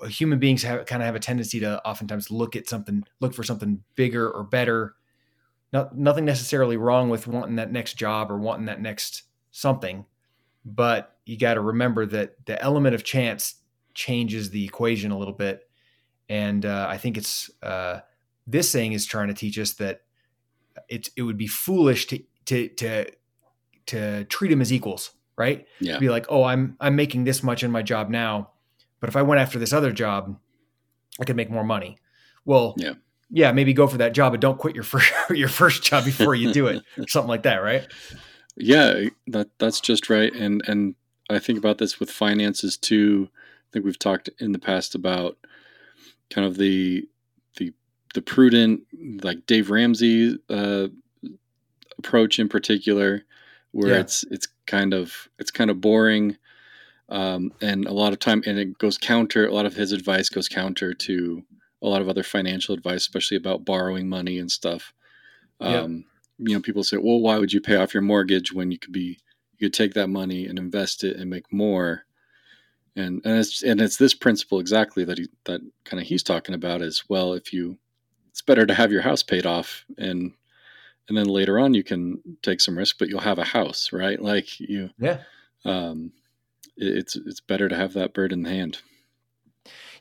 human 0.09 0.39
beings 0.39 0.63
have 0.63 0.87
kind 0.87 1.03
of 1.03 1.07
have 1.07 1.15
a 1.15 1.21
tendency 1.21 1.61
to 1.61 1.85
oftentimes 1.87 2.31
look 2.31 2.57
at 2.57 2.69
something 2.69 3.05
look 3.21 3.35
for 3.35 3.43
something 3.43 3.83
bigger 3.95 4.31
or 4.31 4.45
better. 4.45 4.95
Not 5.73 5.97
nothing 5.97 6.25
necessarily 6.25 6.77
wrong 6.77 7.11
with 7.11 7.27
wanting 7.27 7.57
that 7.57 7.73
next 7.73 7.95
job 7.95 8.31
or 8.31 8.39
wanting 8.39 8.67
that 8.67 8.81
next 8.81 9.25
something 9.51 10.05
but 10.65 11.17
you 11.27 11.39
got 11.39 11.55
to 11.55 11.61
remember 11.61 12.07
that 12.07 12.35
the 12.47 12.61
element 12.63 12.95
of 12.95 13.05
chance 13.05 13.57
changes 13.93 14.51
the 14.51 14.65
equation 14.65 15.11
a 15.11 15.19
little 15.19 15.35
bit. 15.35 15.69
And 16.29 16.65
uh, 16.65 16.87
i 16.89 16.97
think 16.97 17.19
it's 17.19 17.51
uh, 17.63 18.01
this 18.47 18.71
saying 18.71 18.93
is 18.93 19.05
trying 19.05 19.29
to 19.29 19.35
teach 19.35 19.59
us 19.59 19.75
that 19.75 20.03
it's 20.89 21.11
it 21.17 21.23
would 21.23 21.37
be 21.37 21.47
foolish 21.47 22.07
to 22.07 22.23
to 22.47 22.69
to 22.69 23.07
to 23.87 24.25
treat 24.25 24.49
them 24.49 24.61
as 24.61 24.73
equals 24.73 25.11
right? 25.37 25.67
Yeah, 25.81 25.99
be 25.99 26.09
like, 26.09 26.27
oh, 26.29 26.45
I'm 26.45 26.77
I'm 26.81 26.97
making 26.97 27.25
this 27.25 27.43
much 27.43 27.63
in 27.65 27.71
my 27.71 27.83
job 27.83 28.09
now, 28.09 28.53
but 29.05 29.11
if 29.11 29.17
I 29.17 29.23
went 29.23 29.39
after 29.39 29.59
this 29.59 29.75
other 29.75 29.93
job, 29.93 30.39
I 31.21 31.25
could 31.27 31.37
make 31.37 31.51
more 31.51 31.63
money. 31.63 31.99
Well, 32.47 32.75
Yeah. 32.79 32.95
yeah, 33.29 33.53
maybe 33.53 33.75
go 33.75 33.87
for 33.87 33.99
that 33.99 34.15
job, 34.15 34.33
but 34.33 34.41
don't 34.41 34.59
quit 34.59 34.75
your 34.75 34.83
first 34.93 35.13
your 35.29 35.51
first 35.51 35.83
job 35.83 36.07
before 36.07 36.35
you 36.35 36.55
do 36.55 36.69
it, 36.69 36.83
or 36.97 37.07
something 37.09 37.29
like 37.29 37.43
that, 37.43 37.57
right? 37.59 37.87
yeah, 38.57 39.05
that 39.27 39.49
that's 39.59 39.81
just 39.83 40.09
right. 40.09 40.33
And 40.35 40.63
and 40.67 40.95
I 41.29 41.39
think 41.39 41.59
about 41.59 41.77
this 41.77 42.01
with 42.01 42.11
finances 42.11 42.79
too. 42.79 43.29
I 43.35 43.69
think 43.73 43.85
we've 43.85 43.99
talked 43.99 44.31
in 44.39 44.53
the 44.53 44.59
past 44.59 44.95
about 44.95 45.37
kind 46.31 46.47
of 46.47 46.57
the 46.57 47.07
the 47.59 47.75
the 48.15 48.23
prudent, 48.23 48.85
like 49.23 49.45
Dave 49.45 49.69
Ramsey 49.71 50.39
uh, 50.49 50.89
approach 51.99 52.39
in 52.39 52.49
particular, 52.49 53.23
where 53.73 53.91
Yeah. 53.93 54.01
it's 54.01 54.25
it's 54.31 54.49
kind 54.67 54.95
of 54.95 55.29
it's 55.39 55.51
kind 55.51 55.71
of 55.71 55.81
boring, 55.83 56.37
um, 57.09 57.53
and 57.61 57.87
a 57.87 57.93
lot 57.93 58.13
of 58.13 58.19
time, 58.19 58.43
and 58.47 58.59
it 58.59 58.79
goes 58.79 58.99
counter. 58.99 59.47
A 59.47 59.53
lot 59.53 59.67
of 59.67 59.75
his 59.75 59.93
advice 59.93 60.29
goes 60.29 60.49
counter 60.49 60.95
to 60.95 61.43
a 61.83 61.89
lot 61.89 62.01
of 62.03 62.09
other 62.09 62.23
financial 62.23 62.75
advice, 62.75 63.03
especially 63.03 63.37
about 63.37 63.65
borrowing 63.65 64.09
money 64.09 64.39
and 64.39 64.51
stuff. 64.51 64.93
Yeah. 65.61 65.83
Um, 65.83 66.05
You 66.39 66.55
know, 66.55 66.61
people 66.61 66.83
say, 66.85 66.97
"Well, 66.97 67.21
why 67.21 67.39
would 67.39 67.53
you 67.53 67.61
pay 67.61 67.77
off 67.77 67.95
your 67.95 68.03
mortgage 68.03 68.53
when 68.53 68.71
you 68.73 68.79
could 68.79 68.93
be 68.93 69.19
you 69.59 69.67
could 69.69 69.75
take 69.75 69.95
that 69.95 70.09
money 70.09 70.47
and 70.47 70.59
invest 70.59 71.05
it 71.05 71.17
and 71.17 71.31
make 71.31 71.53
more?" 71.53 72.05
And 72.97 73.21
and 73.25 73.39
it's 73.39 73.63
and 73.63 73.81
it's 73.81 73.97
this 73.97 74.15
principle 74.15 74.61
exactly 74.61 75.05
that 75.05 75.19
he 75.19 75.29
that 75.45 75.61
kind 75.85 76.01
of 76.01 76.07
he's 76.09 76.23
talking 76.23 76.55
about 76.55 76.83
is 76.83 77.05
well. 77.09 77.35
If 77.35 77.53
you, 77.53 77.79
it's 78.31 78.43
better 78.43 78.67
to 78.67 78.75
have 78.75 78.93
your 78.93 79.03
house 79.03 79.23
paid 79.23 79.47
off 79.47 79.85
and 79.99 80.33
and 81.09 81.17
then 81.19 81.27
later 81.27 81.59
on 81.59 81.75
you 81.75 81.85
can 81.85 82.21
take 82.43 82.61
some 82.61 82.79
risk, 82.79 82.99
but 82.99 83.09
you'll 83.09 83.21
have 83.21 83.39
a 83.39 83.45
house, 83.45 83.93
right? 83.93 84.21
Like 84.21 84.59
you, 84.61 84.91
Yeah. 84.99 85.21
um, 85.65 86.13
it's 86.77 87.17
it's 87.17 87.41
better 87.41 87.69
to 87.69 87.77
have 87.77 87.93
that 87.95 88.15
bird 88.15 88.33
in 88.33 88.43
the 88.43 88.51
hand. 88.51 88.79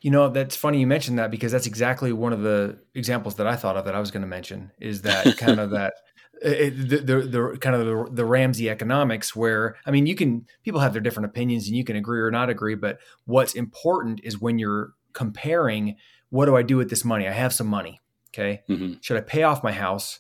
You 0.02 0.12
know, 0.12 0.28
that's 0.30 0.56
funny 0.56 0.80
you 0.80 0.88
mentioned 0.88 1.18
that 1.18 1.32
because 1.32 1.52
that's 1.52 1.68
exactly 1.68 2.12
one 2.12 2.34
of 2.34 2.42
the 2.42 2.78
examples 2.94 3.36
that 3.36 3.48
I 3.48 3.56
thought 3.56 3.78
of 3.78 3.86
that 3.86 3.96
I 3.96 4.00
was 4.00 4.12
going 4.12 4.22
to 4.22 4.28
mention 4.28 4.72
is 4.80 5.04
that 5.04 5.38
kind 5.38 5.60
of 5.60 5.72
that 5.72 5.94
it, 6.42 6.90
the, 6.90 6.98
the 6.98 7.22
the 7.22 7.58
kind 7.60 7.76
of 7.76 7.86
the, 7.86 8.16
the 8.16 8.26
Ramsey 8.26 8.70
economics 8.70 9.36
where 9.36 9.78
I 9.86 9.92
mean 9.92 10.06
you 10.06 10.16
can 10.16 10.46
people 10.64 10.82
have 10.82 10.92
their 10.92 11.02
different 11.02 11.28
opinions 11.28 11.68
and 11.68 11.78
you 11.78 11.86
can 11.86 11.96
agree 11.96 12.20
or 12.20 12.32
not 12.32 12.50
agree 12.50 12.76
but 12.76 13.00
what's 13.26 13.54
important 13.54 14.20
is 14.24 14.42
when 14.42 14.60
you're 14.60 14.94
comparing 15.14 15.96
what 16.30 16.48
do 16.48 16.56
I 16.56 16.64
do 16.64 16.78
with 16.78 16.90
this 16.90 17.06
money? 17.06 17.28
I 17.28 17.32
have 17.32 17.54
some 17.54 17.68
money 17.68 18.02
okay? 18.34 18.62
Hmm 18.68 18.94
should 19.02 19.18
I 19.18 19.22
pay 19.22 19.44
off 19.44 19.64
my 19.64 19.72
house 19.72 20.20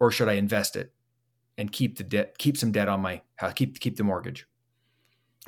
or 0.00 0.10
should 0.10 0.28
I 0.28 0.34
invest 0.34 0.76
it 0.76 0.92
and 1.58 1.70
keep 1.70 1.98
the 1.98 2.04
debt 2.04 2.38
keep 2.38 2.56
some 2.56 2.72
debt 2.72 2.88
on 2.88 3.00
my 3.00 3.20
house 3.36 3.52
keep 3.54 3.78
keep 3.78 3.96
the 3.96 4.04
mortgage 4.04 4.46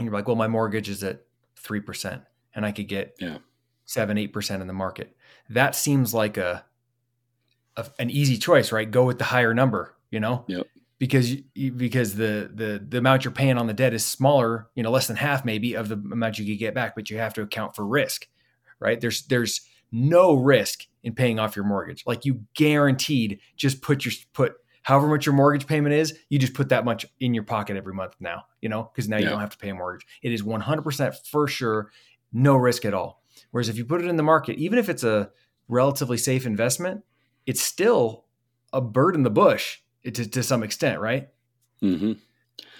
and 0.01 0.07
you're 0.07 0.15
like 0.15 0.27
well 0.27 0.37
my 0.37 0.49
mortgage 0.49 0.89
is 0.89 1.05
at 1.05 1.23
3% 1.63 2.23
and 2.55 2.67
I 2.67 2.73
could 2.73 2.89
get 2.89 3.15
Yeah. 3.21 3.39
seven, 3.85 4.17
eight 4.19 4.33
percent 4.33 4.61
in 4.63 4.67
the 4.67 4.73
market. 4.75 5.15
That 5.51 5.75
seems 5.77 6.15
like 6.15 6.37
a, 6.39 6.65
a 7.77 7.87
an 7.99 8.11
easy 8.11 8.37
choice, 8.39 8.73
right? 8.73 8.91
Go 8.91 9.05
with 9.05 9.19
the 9.19 9.25
higher 9.25 9.53
number, 9.55 9.95
you 10.11 10.19
know, 10.21 10.45
Yep. 10.49 10.67
because 10.99 11.31
you, 11.55 11.73
because 11.73 12.15
the 12.17 12.51
the 12.53 12.85
the 12.89 12.99
amount 12.99 13.25
you're 13.25 13.33
paying 13.33 13.59
on 13.59 13.67
the 13.67 13.75
debt 13.75 13.93
is 13.95 14.05
smaller, 14.05 14.69
you 14.75 14.83
know, 14.83 14.91
less 14.91 15.07
than 15.07 15.17
half 15.17 15.45
maybe 15.45 15.75
of 15.75 15.89
the 15.89 15.95
amount 15.97 16.39
you 16.39 16.47
could 16.47 16.59
get 16.59 16.75
back, 16.75 16.95
but 16.95 17.11
you 17.11 17.19
have 17.19 17.35
to 17.35 17.43
account 17.43 17.77
for 17.77 17.87
risk, 17.87 18.27
right? 18.79 19.01
There's 19.01 19.23
there's 19.27 19.61
no 19.93 20.35
risk 20.35 20.87
in 21.03 21.15
paying 21.15 21.39
off 21.39 21.55
your 21.57 21.65
mortgage. 21.65 22.05
Like 22.07 22.25
you 22.25 22.45
guaranteed, 22.55 23.41
just 23.57 23.83
put 23.83 24.05
your 24.05 24.13
put 24.33 24.55
however 24.83 25.09
much 25.09 25.27
your 25.27 25.35
mortgage 25.35 25.67
payment 25.67 25.95
is, 25.95 26.19
you 26.29 26.39
just 26.39 26.55
put 26.55 26.71
that 26.71 26.85
much 26.85 27.07
in 27.21 27.35
your 27.35 27.45
pocket 27.45 27.77
every 27.77 27.95
month 27.95 28.15
now, 28.21 28.45
you 28.61 28.69
know, 28.69 28.85
because 28.85 29.09
now 29.09 29.19
you 29.19 29.25
don't 29.29 29.41
have 29.41 29.51
to 29.51 29.59
pay 29.59 29.69
a 29.69 29.75
mortgage. 29.75 30.07
It 30.23 30.33
is 30.33 30.43
100% 30.43 31.15
for 31.27 31.47
sure, 31.49 31.91
no 32.33 32.57
risk 32.57 32.85
at 32.85 32.95
all. 32.95 33.23
Whereas 33.51 33.69
if 33.69 33.77
you 33.77 33.85
put 33.85 34.03
it 34.03 34.09
in 34.09 34.17
the 34.17 34.23
market, 34.23 34.59
even 34.59 34.79
if 34.79 34.89
it's 34.89 35.05
a 35.05 35.31
relatively 35.69 36.17
safe 36.17 36.47
investment, 36.47 37.03
it's 37.47 37.61
still 37.63 38.27
a 38.73 38.81
bird 38.81 39.15
in 39.15 39.23
the 39.23 39.31
bush 39.31 39.79
to, 40.05 40.11
to 40.13 40.43
some 40.43 40.63
extent, 40.63 41.01
right? 41.01 41.29
hmm 41.81 42.13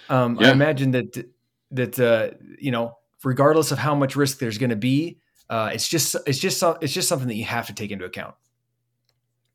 Um, 0.09 0.39
I 0.39 0.51
imagine 0.51 0.91
that 0.91 1.25
that 1.71 1.99
uh, 1.99 2.31
you 2.59 2.71
know, 2.71 2.97
regardless 3.23 3.71
of 3.71 3.77
how 3.77 3.95
much 3.95 4.15
risk 4.15 4.39
there's 4.39 4.57
going 4.57 4.71
to 4.71 4.75
be, 4.75 5.19
uh, 5.49 5.71
it's 5.73 5.87
just 5.87 6.15
it's 6.27 6.39
just 6.39 6.61
it's 6.81 6.93
just 6.93 7.07
something 7.07 7.27
that 7.27 7.35
you 7.35 7.45
have 7.45 7.67
to 7.67 7.73
take 7.73 7.91
into 7.91 8.05
account. 8.05 8.35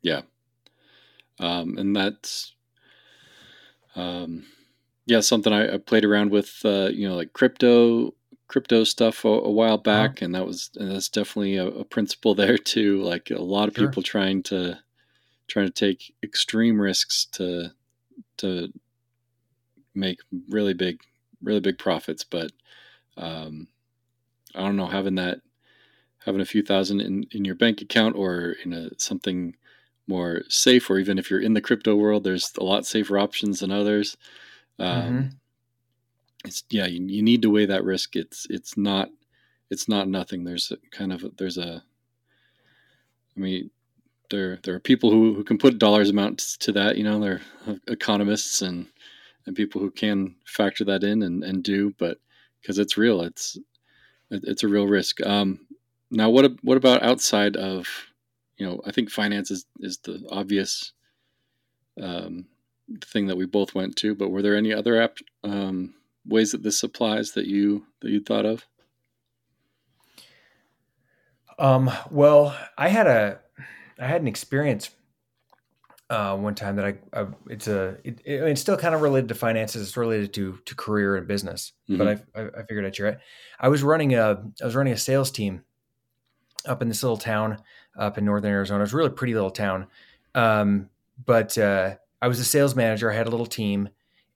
Yeah, 0.01 0.21
um, 1.39 1.77
and 1.77 1.95
that's 1.95 2.53
um, 3.95 4.45
yeah 5.05 5.19
something 5.19 5.53
I, 5.53 5.75
I 5.75 5.77
played 5.77 6.05
around 6.05 6.31
with. 6.31 6.61
Uh, 6.63 6.89
you 6.91 7.07
know, 7.07 7.15
like 7.15 7.33
crypto 7.33 8.13
crypto 8.47 8.83
stuff 8.83 9.25
a, 9.25 9.27
a 9.27 9.51
while 9.51 9.73
uh-huh. 9.73 9.83
back, 9.83 10.11
uh-huh. 10.11 10.25
and 10.25 10.35
that 10.35 10.45
was 10.45 10.71
and 10.75 10.91
that's 10.91 11.09
definitely 11.09 11.57
a, 11.57 11.67
a, 11.67 11.83
principle 11.83 12.35
there 12.35 12.57
too. 12.57 13.01
Like 13.01 13.31
a 13.31 13.41
lot 13.41 13.67
of 13.67 13.75
sure. 13.75 13.87
people 13.87 14.03
trying 14.03 14.43
to 14.43 14.79
trying 15.47 15.67
to 15.67 15.71
take 15.71 16.13
extreme 16.23 16.79
risks 16.79 17.25
to 17.33 17.71
to 18.37 18.71
make 19.95 20.19
really 20.49 20.73
big 20.73 21.01
really 21.41 21.59
big 21.59 21.77
profits, 21.77 22.23
but 22.23 22.51
um, 23.17 23.67
I 24.55 24.61
don't 24.61 24.75
know 24.75 24.87
having 24.87 25.15
that 25.15 25.41
having 26.25 26.41
a 26.41 26.45
few 26.45 26.61
thousand 26.61 26.99
in, 27.01 27.25
in 27.31 27.45
your 27.45 27.55
bank 27.55 27.81
account 27.81 28.15
or 28.15 28.55
in 28.63 28.73
a 28.73 28.89
something 28.97 29.55
more 30.07 30.41
safe, 30.49 30.89
or 30.89 30.97
even 30.99 31.17
if 31.17 31.29
you're 31.29 31.41
in 31.41 31.53
the 31.53 31.61
crypto 31.61 31.95
world, 31.95 32.23
there's 32.23 32.51
a 32.59 32.63
lot 32.63 32.85
safer 32.85 33.17
options 33.17 33.59
than 33.59 33.71
others. 33.71 34.17
Um, 34.79 35.01
mm-hmm. 35.01 35.27
it's 36.45 36.63
yeah 36.69 36.85
you, 36.85 37.05
you 37.05 37.21
need 37.21 37.41
to 37.41 37.49
weigh 37.49 37.65
that 37.65 37.83
risk. 37.83 38.15
It's 38.15 38.47
it's 38.49 38.77
not 38.77 39.09
it's 39.69 39.87
not 39.87 40.07
nothing. 40.07 40.43
There's 40.43 40.71
a 40.71 40.77
kind 40.95 41.11
of 41.11 41.25
there's 41.37 41.57
a 41.57 41.83
i 43.35 43.39
mean 43.39 43.69
there 44.29 44.59
there 44.63 44.75
are 44.75 44.79
people 44.79 45.11
who, 45.11 45.33
who 45.35 45.43
can 45.43 45.57
put 45.57 45.77
dollars 45.77 46.09
amounts 46.09 46.57
to 46.57 46.71
that 46.71 46.97
you 46.97 47.03
know 47.03 47.19
they're 47.19 47.41
economists 47.87 48.61
and 48.61 48.87
and 49.45 49.55
people 49.55 49.79
who 49.79 49.91
can 49.91 50.35
factor 50.45 50.83
that 50.83 51.03
in 51.03 51.23
and, 51.23 51.43
and 51.43 51.63
do 51.63 51.93
but 51.97 52.17
because 52.61 52.79
it's 52.79 52.97
real 52.97 53.21
it's 53.21 53.57
it's 54.29 54.63
a 54.63 54.67
real 54.67 54.87
risk. 54.87 55.25
Um 55.25 55.59
now 56.11 56.29
what 56.29 56.51
what 56.63 56.77
about 56.77 57.03
outside 57.03 57.55
of 57.55 57.87
you 58.57 58.65
know 58.65 58.81
i 58.85 58.91
think 58.91 59.09
finance 59.09 59.51
is 59.51 59.65
is 59.79 59.97
the 59.99 60.25
obvious 60.31 60.93
um 62.01 62.45
thing 63.01 63.27
that 63.27 63.37
we 63.37 63.45
both 63.45 63.75
went 63.75 63.95
to 63.95 64.15
but 64.15 64.29
were 64.29 64.41
there 64.41 64.55
any 64.55 64.73
other 64.73 65.01
app 65.01 65.17
um 65.43 65.93
ways 66.27 66.51
that 66.51 66.63
this 66.63 66.83
applies 66.83 67.31
that 67.31 67.45
you 67.45 67.85
that 68.01 68.09
you 68.09 68.19
thought 68.19 68.45
of? 68.45 68.65
Um, 71.59 71.89
well, 72.11 72.55
I 72.77 72.89
had 72.89 73.07
a 73.07 73.39
I 73.99 74.05
had 74.05 74.21
an 74.21 74.27
experience 74.27 74.91
uh, 76.09 76.37
one 76.37 76.55
time 76.55 76.75
that 76.75 76.85
I, 76.85 77.19
I 77.19 77.27
it's 77.49 77.67
a 77.67 77.97
it, 78.03 78.21
it, 78.25 78.43
it's 78.43 78.61
still 78.61 78.77
kind 78.77 78.93
of 78.93 79.01
related 79.01 79.29
to 79.29 79.35
finances. 79.35 79.87
It's 79.87 79.97
related 79.97 80.33
to 80.33 80.59
to 80.65 80.75
career 80.75 81.15
and 81.15 81.27
business, 81.27 81.73
mm-hmm. 81.89 81.97
but 81.97 82.25
I, 82.35 82.59
I 82.59 82.63
figured 82.63 82.85
I'd 82.85 82.95
share 82.95 83.07
it. 83.07 83.19
I 83.59 83.69
was 83.69 83.81
running 83.81 84.13
a 84.13 84.43
I 84.61 84.65
was 84.65 84.75
running 84.75 84.93
a 84.93 84.97
sales 84.97 85.31
team 85.31 85.63
up 86.65 86.81
in 86.81 86.89
this 86.89 87.01
little 87.01 87.17
town 87.17 87.57
up 87.97 88.17
in 88.17 88.25
northern 88.25 88.51
Arizona. 88.51 88.83
It's 88.83 88.93
a 88.93 88.97
really 88.97 89.09
pretty 89.09 89.33
little 89.33 89.51
town, 89.51 89.87
um, 90.35 90.89
but 91.25 91.57
uh, 91.57 91.95
I 92.21 92.27
was 92.27 92.39
a 92.39 92.45
sales 92.45 92.75
manager. 92.75 93.11
I 93.11 93.15
had 93.15 93.27
a 93.27 93.31
little 93.31 93.45
team, 93.45 93.89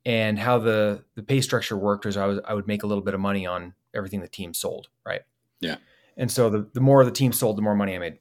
and 0.06 0.38
how 0.38 0.60
the 0.60 1.04
the 1.16 1.24
pay 1.24 1.42
structure 1.42 1.78
worked 1.78 2.06
was 2.06 2.18
I 2.18 2.26
was 2.26 2.40
I 2.46 2.54
would 2.54 2.68
make 2.68 2.84
a 2.84 2.88
little 2.88 3.04
bit 3.04 3.14
of 3.14 3.20
money 3.20 3.46
on 3.46 3.74
everything 3.94 4.22
the 4.22 4.28
team 4.28 4.54
sold, 4.54 4.90
right? 5.06 5.22
Yeah. 5.60 5.78
And 6.18 6.32
so 6.32 6.50
the 6.50 6.68
the 6.74 6.82
more 6.82 7.04
the 7.06 7.12
team 7.12 7.32
sold, 7.32 7.58
the 7.58 7.62
more 7.62 7.76
money 7.76 7.96
I 7.96 8.00
made. 8.00 8.20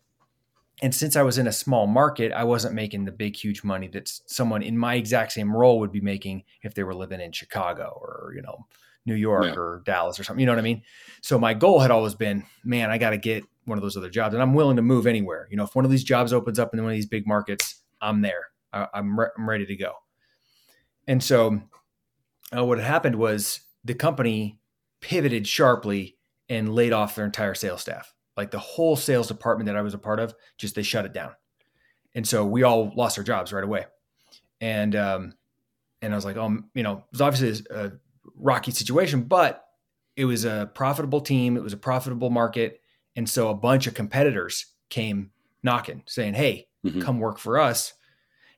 And 0.82 0.94
since 0.94 1.14
I 1.14 1.22
was 1.22 1.36
in 1.36 1.46
a 1.46 1.52
small 1.52 1.86
market, 1.86 2.32
I 2.32 2.44
wasn't 2.44 2.74
making 2.74 3.04
the 3.04 3.12
big 3.12 3.36
huge 3.36 3.62
money 3.62 3.86
that 3.88 4.08
someone 4.26 4.62
in 4.62 4.78
my 4.78 4.94
exact 4.94 5.32
same 5.32 5.54
role 5.54 5.78
would 5.80 5.92
be 5.92 6.00
making 6.00 6.44
if 6.62 6.72
they 6.72 6.84
were 6.84 6.94
living 6.94 7.20
in 7.20 7.32
Chicago 7.32 7.98
or 8.00 8.32
you 8.34 8.42
know 8.42 8.66
New 9.10 9.16
York 9.16 9.44
yeah. 9.44 9.54
or 9.54 9.82
Dallas 9.84 10.18
or 10.18 10.24
something. 10.24 10.40
You 10.40 10.46
know 10.46 10.52
what 10.52 10.60
I 10.60 10.62
mean? 10.62 10.82
So 11.20 11.38
my 11.38 11.52
goal 11.52 11.80
had 11.80 11.90
always 11.90 12.14
been, 12.14 12.44
man, 12.64 12.90
I 12.90 12.96
got 12.96 13.10
to 13.10 13.18
get 13.18 13.44
one 13.64 13.76
of 13.76 13.82
those 13.82 13.96
other 13.96 14.08
jobs, 14.08 14.32
and 14.32 14.42
I'm 14.42 14.54
willing 14.54 14.76
to 14.76 14.82
move 14.82 15.06
anywhere. 15.06 15.46
You 15.50 15.56
know, 15.56 15.64
if 15.64 15.74
one 15.74 15.84
of 15.84 15.90
these 15.90 16.04
jobs 16.04 16.32
opens 16.32 16.58
up 16.58 16.72
in 16.72 16.82
one 16.82 16.90
of 16.90 16.96
these 16.96 17.06
big 17.06 17.26
markets, 17.26 17.82
I'm 18.00 18.22
there. 18.22 18.46
I, 18.72 18.86
am 18.94 19.18
re- 19.18 19.28
I'm 19.36 19.48
ready 19.48 19.66
to 19.66 19.76
go. 19.76 19.92
And 21.06 21.22
so 21.22 21.60
uh, 22.56 22.64
what 22.64 22.78
had 22.78 22.86
happened 22.86 23.16
was 23.16 23.60
the 23.84 23.94
company 23.94 24.60
pivoted 25.00 25.46
sharply 25.46 26.16
and 26.48 26.74
laid 26.74 26.92
off 26.92 27.14
their 27.14 27.24
entire 27.24 27.54
sales 27.54 27.80
staff. 27.80 28.14
Like 28.36 28.50
the 28.50 28.58
whole 28.58 28.96
sales 28.96 29.28
department 29.28 29.66
that 29.66 29.76
I 29.76 29.82
was 29.82 29.94
a 29.94 29.98
part 29.98 30.20
of, 30.20 30.34
just 30.56 30.74
they 30.74 30.82
shut 30.82 31.04
it 31.04 31.12
down. 31.12 31.32
And 32.14 32.26
so 32.26 32.44
we 32.46 32.62
all 32.62 32.92
lost 32.96 33.18
our 33.18 33.24
jobs 33.24 33.52
right 33.52 33.64
away. 33.64 33.86
And 34.60 34.94
um, 34.96 35.34
and 36.02 36.12
I 36.12 36.16
was 36.16 36.24
like, 36.24 36.36
oh, 36.36 36.58
you 36.74 36.82
know, 36.82 36.98
it 36.98 37.04
was 37.12 37.20
obviously 37.20 37.64
a 37.70 37.92
rocky 38.40 38.70
situation, 38.70 39.22
but 39.22 39.64
it 40.16 40.24
was 40.24 40.44
a 40.44 40.70
profitable 40.74 41.20
team. 41.20 41.56
It 41.56 41.62
was 41.62 41.72
a 41.72 41.78
profitable 41.78 42.30
market. 42.30 42.80
And 43.16 43.28
so 43.28 43.48
a 43.48 43.54
bunch 43.54 43.86
of 43.86 43.94
competitors 43.94 44.66
came 44.88 45.30
knocking, 45.62 46.02
saying, 46.06 46.34
"Hey, 46.34 46.68
mm-hmm. 46.84 47.00
come 47.00 47.20
work 47.20 47.38
for 47.38 47.58
us." 47.58 47.94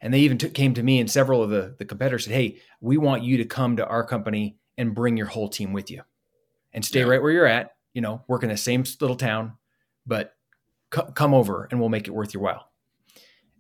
And 0.03 0.13
they 0.13 0.19
even 0.21 0.37
t- 0.37 0.51
came 0.51 0.75
to 0.75 0.83
me 0.83 0.99
and 0.99 1.09
several 1.09 1.43
of 1.43 1.51
the, 1.51 1.77
the 1.79 1.85
competitors 1.85 2.25
said, 2.25 2.35
Hey, 2.35 2.59
we 2.81 2.99
want 2.99 3.23
you 3.23 3.37
to 3.39 3.45
come 3.45 3.77
to 3.77 3.87
our 3.87 4.05
company 4.05 4.57
and 4.77 4.95
bring 4.95 5.17
your 5.17 5.27
whole 5.27 5.49
team 5.49 5.73
with 5.73 5.91
you 5.91 6.03
and 6.73 6.85
stay 6.85 7.01
yeah. 7.01 7.07
right 7.07 7.23
where 7.23 7.31
you're 7.31 7.47
at, 7.47 7.77
you 7.95 8.03
know, 8.03 8.23
work 8.27 8.43
in 8.43 8.49
the 8.49 8.57
same 8.57 8.85
little 9.01 9.17
town, 9.17 9.53
but 10.05 10.35
c- 10.93 11.03
come 11.15 11.33
over 11.33 11.69
and 11.71 11.79
we'll 11.79 11.89
make 11.89 12.09
it 12.09 12.11
worth 12.11 12.35
your 12.35 12.43
while. 12.43 12.69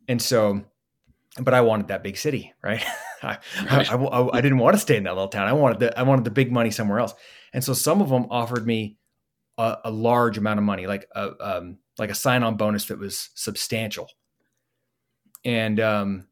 And 0.08 0.20
so, 0.20 0.64
but 1.40 1.54
I 1.54 1.60
wanted 1.60 1.88
that 1.88 2.02
big 2.02 2.16
city, 2.16 2.52
right? 2.62 2.84
I, 3.26 3.38
right. 3.70 3.92
I, 3.92 3.94
I, 3.94 4.38
I, 4.38 4.40
didn't 4.40 4.58
want 4.58 4.74
to 4.74 4.80
stay 4.80 4.96
in 4.96 5.04
that 5.04 5.14
little 5.14 5.28
town. 5.28 5.48
I 5.48 5.52
wanted 5.52 5.80
the, 5.80 5.98
I 5.98 6.02
wanted 6.02 6.24
the 6.24 6.30
big 6.30 6.50
money 6.50 6.70
somewhere 6.70 6.98
else. 6.98 7.14
And 7.52 7.62
so 7.62 7.72
some 7.72 8.00
of 8.00 8.08
them 8.08 8.26
offered 8.30 8.66
me 8.66 8.96
a, 9.58 9.78
a 9.84 9.90
large 9.90 10.38
amount 10.38 10.58
of 10.58 10.64
money, 10.64 10.86
like 10.86 11.06
a, 11.14 11.30
um, 11.40 11.78
like 11.98 12.10
a 12.10 12.14
sign 12.14 12.42
on 12.42 12.56
bonus 12.56 12.86
that 12.86 12.98
was 12.98 13.30
substantial. 13.34 14.08
And, 15.44 15.78
um, 15.80 16.26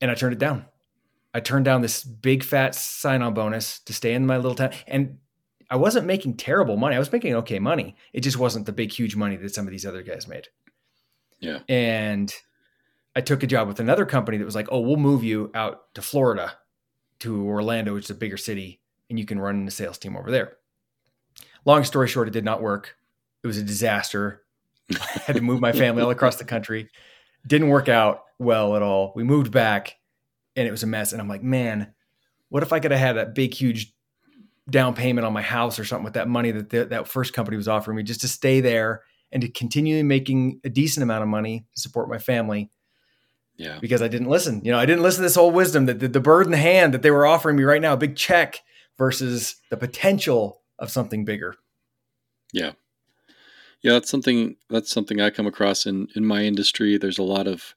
and 0.00 0.10
I 0.10 0.14
turned 0.14 0.32
it 0.32 0.38
down. 0.38 0.66
I 1.32 1.40
turned 1.40 1.64
down 1.64 1.82
this 1.82 2.04
big 2.04 2.44
fat 2.44 2.74
sign 2.74 3.20
on 3.20 3.34
bonus 3.34 3.80
to 3.80 3.92
stay 3.92 4.14
in 4.14 4.26
my 4.26 4.36
little 4.36 4.54
town. 4.54 4.70
And 4.86 5.18
I 5.68 5.76
wasn't 5.76 6.06
making 6.06 6.36
terrible 6.36 6.76
money. 6.76 6.94
I 6.94 6.98
was 6.98 7.10
making 7.10 7.34
okay 7.34 7.58
money. 7.58 7.96
It 8.12 8.20
just 8.20 8.38
wasn't 8.38 8.66
the 8.66 8.72
big, 8.72 8.92
huge 8.92 9.16
money 9.16 9.36
that 9.36 9.54
some 9.54 9.66
of 9.66 9.72
these 9.72 9.84
other 9.84 10.02
guys 10.02 10.28
made. 10.28 10.48
Yeah. 11.40 11.60
And 11.68 12.32
I 13.16 13.20
took 13.20 13.42
a 13.42 13.46
job 13.46 13.68
with 13.68 13.80
another 13.80 14.06
company 14.06 14.38
that 14.38 14.44
was 14.44 14.54
like, 14.54 14.68
oh, 14.70 14.80
we'll 14.80 14.96
move 14.96 15.22
you 15.22 15.50
out 15.54 15.94
to 15.94 16.02
Florida, 16.02 16.54
to 17.20 17.46
Orlando, 17.46 17.94
which 17.94 18.04
is 18.04 18.10
a 18.10 18.14
bigger 18.14 18.36
city, 18.36 18.80
and 19.08 19.18
you 19.18 19.24
can 19.24 19.38
run 19.38 19.64
the 19.64 19.70
sales 19.70 19.98
team 19.98 20.16
over 20.16 20.30
there. 20.30 20.56
Long 21.64 21.84
story 21.84 22.08
short, 22.08 22.28
it 22.28 22.32
did 22.32 22.44
not 22.44 22.62
work. 22.62 22.96
It 23.42 23.46
was 23.46 23.58
a 23.58 23.62
disaster. 23.62 24.42
I 24.90 25.20
had 25.26 25.36
to 25.36 25.42
move 25.42 25.60
my 25.60 25.72
family 25.72 26.02
all 26.02 26.10
across 26.10 26.36
the 26.36 26.44
country. 26.44 26.90
Didn't 27.46 27.68
work 27.68 27.88
out 27.88 28.22
well 28.38 28.76
at 28.76 28.82
all. 28.82 29.12
We 29.14 29.22
moved 29.22 29.52
back 29.52 29.96
and 30.56 30.66
it 30.66 30.70
was 30.70 30.82
a 30.82 30.86
mess. 30.86 31.12
And 31.12 31.20
I'm 31.20 31.28
like, 31.28 31.42
man, 31.42 31.92
what 32.48 32.62
if 32.62 32.72
I 32.72 32.80
could 32.80 32.90
have 32.90 33.00
had 33.00 33.16
that 33.16 33.34
big, 33.34 33.54
huge 33.54 33.94
down 34.68 34.94
payment 34.94 35.26
on 35.26 35.32
my 35.32 35.42
house 35.42 35.78
or 35.78 35.84
something 35.84 36.04
with 36.04 36.14
that 36.14 36.28
money 36.28 36.50
that 36.50 36.70
the, 36.70 36.84
that 36.86 37.08
first 37.08 37.32
company 37.32 37.56
was 37.56 37.68
offering 37.68 37.96
me 37.96 38.02
just 38.02 38.22
to 38.22 38.28
stay 38.28 38.60
there 38.60 39.02
and 39.32 39.42
to 39.42 39.48
continue 39.48 40.02
making 40.04 40.60
a 40.64 40.68
decent 40.68 41.02
amount 41.02 41.22
of 41.22 41.28
money 41.28 41.66
to 41.74 41.80
support 41.80 42.08
my 42.08 42.18
family. 42.18 42.70
Yeah. 43.56 43.78
Because 43.80 44.02
I 44.02 44.08
didn't 44.08 44.28
listen. 44.28 44.60
You 44.64 44.72
know, 44.72 44.78
I 44.78 44.86
didn't 44.86 45.02
listen 45.02 45.18
to 45.18 45.26
this 45.28 45.36
old 45.36 45.54
wisdom 45.54 45.86
that 45.86 46.00
the, 46.00 46.08
the 46.08 46.20
bird 46.20 46.46
in 46.46 46.52
the 46.52 46.58
hand 46.58 46.92
that 46.92 47.02
they 47.02 47.10
were 47.10 47.26
offering 47.26 47.56
me 47.56 47.62
right 47.62 47.80
now, 47.80 47.92
a 47.92 47.96
big 47.96 48.16
check 48.16 48.62
versus 48.98 49.56
the 49.70 49.76
potential 49.76 50.60
of 50.78 50.90
something 50.90 51.24
bigger. 51.24 51.56
Yeah. 52.52 52.72
Yeah, 53.82 53.92
that's 53.92 54.10
something 54.10 54.56
that's 54.70 54.90
something 54.90 55.20
I 55.20 55.28
come 55.28 55.46
across 55.46 55.84
in 55.84 56.08
in 56.16 56.24
my 56.24 56.42
industry. 56.42 56.96
There's 56.96 57.18
a 57.18 57.22
lot 57.22 57.46
of 57.46 57.74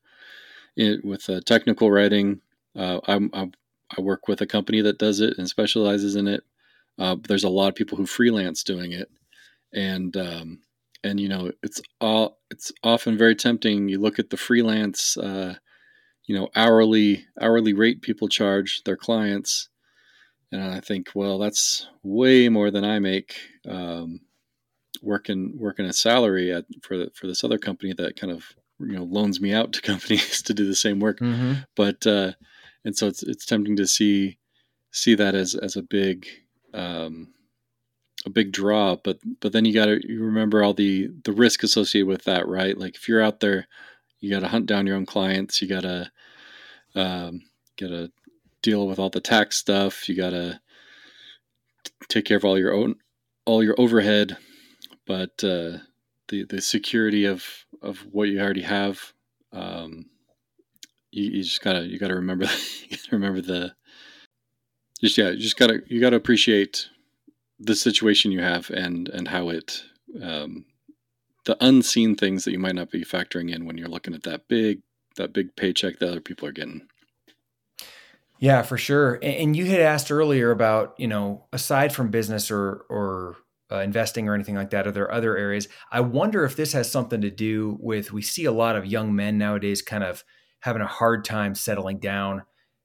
it, 0.78 1.04
with 1.04 1.30
uh, 1.30 1.42
technical 1.46 1.92
writing. 1.92 2.40
Uh, 2.76 3.02
I'm, 3.08 3.30
I'm, 3.34 3.52
i 3.98 4.02
work 4.02 4.28
with 4.28 4.40
a 4.42 4.46
company 4.46 4.82
that 4.82 5.00
does 5.00 5.20
it 5.20 5.38
and 5.38 5.50
specializes 5.50 6.16
in 6.16 6.28
it. 6.28 6.44
Uh, 6.98 7.16
there's 7.28 7.44
a 7.44 7.50
lot 7.50 7.68
of 7.68 7.76
people 7.76 7.98
who 7.98 8.06
freelance 8.06 8.64
doing 8.64 8.92
it, 8.92 9.10
and 9.74 10.16
um, 10.16 10.60
and 11.04 11.20
you 11.20 11.28
know 11.28 11.52
it's 11.62 11.82
all 12.00 12.40
it's 12.50 12.72
often 12.84 13.18
very 13.18 13.36
tempting. 13.36 13.90
You 13.90 14.00
look 14.00 14.18
at 14.18 14.30
the 14.30 14.38
freelance, 14.38 15.18
uh, 15.18 15.56
you 16.28 16.36
know, 16.36 16.50
hourly 16.56 17.26
hourly 17.42 17.74
rate 17.74 18.02
people 18.02 18.28
charge 18.28 18.84
their 18.84 18.98
clients, 18.98 19.70
and 20.52 20.62
I 20.62 20.80
think, 20.80 21.10
well, 21.16 21.40
that's 21.40 21.88
way 22.04 22.50
more 22.50 22.70
than 22.70 22.86
I 22.86 23.00
make. 23.00 23.36
Um, 23.68 24.22
working 25.02 25.54
working 25.58 25.86
a 25.86 25.94
salary 25.94 26.52
at 26.52 26.66
for 26.82 27.06
for 27.14 27.28
this 27.28 27.44
other 27.44 27.58
company 27.58 27.94
that 27.94 28.20
kind 28.20 28.32
of 28.32 28.46
you 28.80 28.96
know 28.96 29.04
loans 29.04 29.40
me 29.42 29.54
out 29.54 29.74
to 29.74 29.82
companies 29.94 30.42
to 30.42 30.54
do 30.54 30.68
the 30.68 30.76
same 30.76 31.00
work 31.00 31.20
mm-hmm. 31.20 31.54
but 31.76 32.06
uh 32.08 32.32
and 32.86 32.96
so 32.96 33.08
it's 33.08 33.24
it's 33.24 33.46
tempting 33.46 33.76
to 33.76 33.88
see 33.88 34.38
see 34.92 35.16
that 35.16 35.36
as 35.36 35.56
as 35.56 35.76
a 35.76 35.82
big 35.82 36.28
um 36.74 37.34
a 38.26 38.30
big 38.30 38.52
draw 38.52 38.96
but 39.04 39.20
but 39.40 39.52
then 39.52 39.66
you 39.66 39.74
got 39.74 39.86
to 39.86 40.00
you 40.08 40.24
remember 40.24 40.64
all 40.64 40.74
the 40.74 41.10
the 41.24 41.32
risk 41.32 41.64
associated 41.64 42.08
with 42.08 42.24
that 42.24 42.48
right 42.48 42.78
like 42.78 42.96
if 42.96 43.08
you're 43.08 43.22
out 43.22 43.40
there 43.40 43.68
you 44.28 44.34
got 44.34 44.42
to 44.42 44.48
hunt 44.48 44.66
down 44.66 44.86
your 44.86 44.96
own 44.96 45.06
clients 45.06 45.62
you 45.62 45.68
got 45.68 45.82
to 45.82 46.12
um 46.96 47.42
got 47.80 47.88
to 47.88 48.12
deal 48.62 48.88
with 48.88 49.00
all 49.00 49.10
the 49.10 49.22
tax 49.22 49.58
stuff 49.58 50.10
you 50.10 50.16
got 50.16 50.32
to 50.32 50.60
take 52.10 52.26
care 52.26 52.38
of 52.38 52.46
all 52.46 52.58
your 52.58 52.74
own 52.74 52.96
all 53.48 53.64
your 53.64 53.76
overhead, 53.78 54.38
but 55.08 55.42
uh, 55.44 55.80
the 56.28 56.44
the 56.50 56.62
security 56.62 57.26
of 57.26 57.66
of 57.82 58.06
what 58.12 58.28
you 58.28 58.40
already 58.40 58.62
have. 58.62 59.14
Um, 59.54 60.08
you, 61.12 61.32
you 61.32 61.44
just 61.44 61.64
gotta 61.64 61.88
you 61.88 61.98
gotta 61.98 62.16
remember 62.16 62.46
you 62.90 62.98
gotta 62.98 63.16
remember 63.16 63.42
the 63.42 63.74
just 65.02 65.18
yeah 65.18 65.30
you 65.30 65.38
just 65.38 65.58
gotta 65.58 65.80
you 65.88 66.02
gotta 66.02 66.18
appreciate 66.18 66.90
the 67.60 67.76
situation 67.76 68.32
you 68.32 68.42
have 68.42 68.70
and 68.70 69.08
and 69.10 69.30
how 69.30 69.50
it 69.50 69.82
um, 70.22 70.66
the 71.48 71.58
unseen 71.66 72.14
things 72.14 72.44
that 72.44 72.52
you 72.52 72.60
might 72.60 72.76
not 72.76 72.92
be 72.92 73.06
factoring 73.06 73.56
in 73.56 73.66
when 73.66 73.78
you're 73.78 73.88
looking 73.88 74.14
at 74.14 74.24
that 74.24 74.50
big 74.50 74.82
that 75.16 75.34
big 75.34 75.56
paycheck 75.56 75.98
that 75.98 76.10
other 76.10 76.22
people 76.22 76.48
are 76.48 76.52
getting. 76.52 76.88
Yeah, 78.38 78.62
for 78.62 78.78
sure. 78.78 79.18
And 79.24 79.56
you 79.56 79.66
had 79.66 79.80
asked 79.80 80.12
earlier 80.12 80.52
about, 80.52 80.94
you 81.00 81.08
know, 81.08 81.46
aside 81.52 81.94
from 81.96 82.12
business 82.12 82.52
or 82.52 82.86
or 82.90 83.38
uh, 83.72 83.80
investing 83.80 84.28
or 84.28 84.36
anything 84.36 84.56
like 84.56 84.72
that, 84.72 84.88
are 84.88 84.92
there 84.92 85.12
other 85.12 85.38
areas? 85.38 85.70
I 85.90 86.02
wonder 86.02 86.44
if 86.44 86.58
this 86.58 86.74
has 86.74 86.92
something 86.92 87.22
to 87.22 87.32
do 87.32 87.78
with 87.80 88.12
we 88.12 88.22
see 88.22 88.46
a 88.46 88.52
lot 88.52 88.76
of 88.76 88.86
young 88.86 89.16
men 89.16 89.38
nowadays 89.38 89.82
kind 89.82 90.04
of 90.04 90.26
having 90.60 90.82
a 90.82 90.88
hard 90.88 91.24
time 91.24 91.56
settling 91.56 92.00
down, 92.00 92.44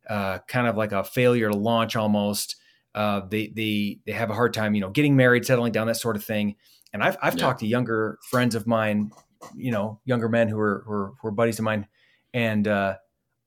uh, 0.08 0.38
kind 0.46 0.68
of 0.68 0.76
like 0.76 0.92
a 0.92 1.02
failure 1.02 1.50
to 1.50 1.56
launch 1.56 1.96
almost. 1.96 2.56
Uh, 2.94 3.22
they 3.28 3.48
they 3.48 3.98
they 4.06 4.12
have 4.12 4.30
a 4.30 4.34
hard 4.34 4.54
time, 4.54 4.76
you 4.76 4.80
know, 4.80 4.90
getting 4.90 5.16
married, 5.16 5.44
settling 5.44 5.72
down, 5.72 5.88
that 5.88 5.96
sort 5.96 6.14
of 6.14 6.24
thing. 6.24 6.54
And 6.92 7.02
I've 7.02 7.16
I've 7.22 7.34
yeah. 7.34 7.40
talked 7.40 7.60
to 7.60 7.66
younger 7.66 8.18
friends 8.30 8.54
of 8.54 8.66
mine, 8.66 9.12
you 9.54 9.70
know, 9.70 10.00
younger 10.04 10.28
men 10.28 10.48
who 10.48 10.58
are 10.58 10.82
who 10.86 10.92
are, 10.92 11.12
who 11.20 11.28
are 11.28 11.32
buddies 11.32 11.58
of 11.58 11.64
mine, 11.64 11.86
and 12.34 12.68
uh, 12.68 12.96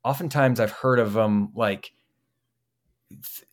oftentimes 0.03 0.59
I've 0.59 0.71
heard 0.71 0.99
of 0.99 1.13
them 1.13 1.51
like, 1.55 1.91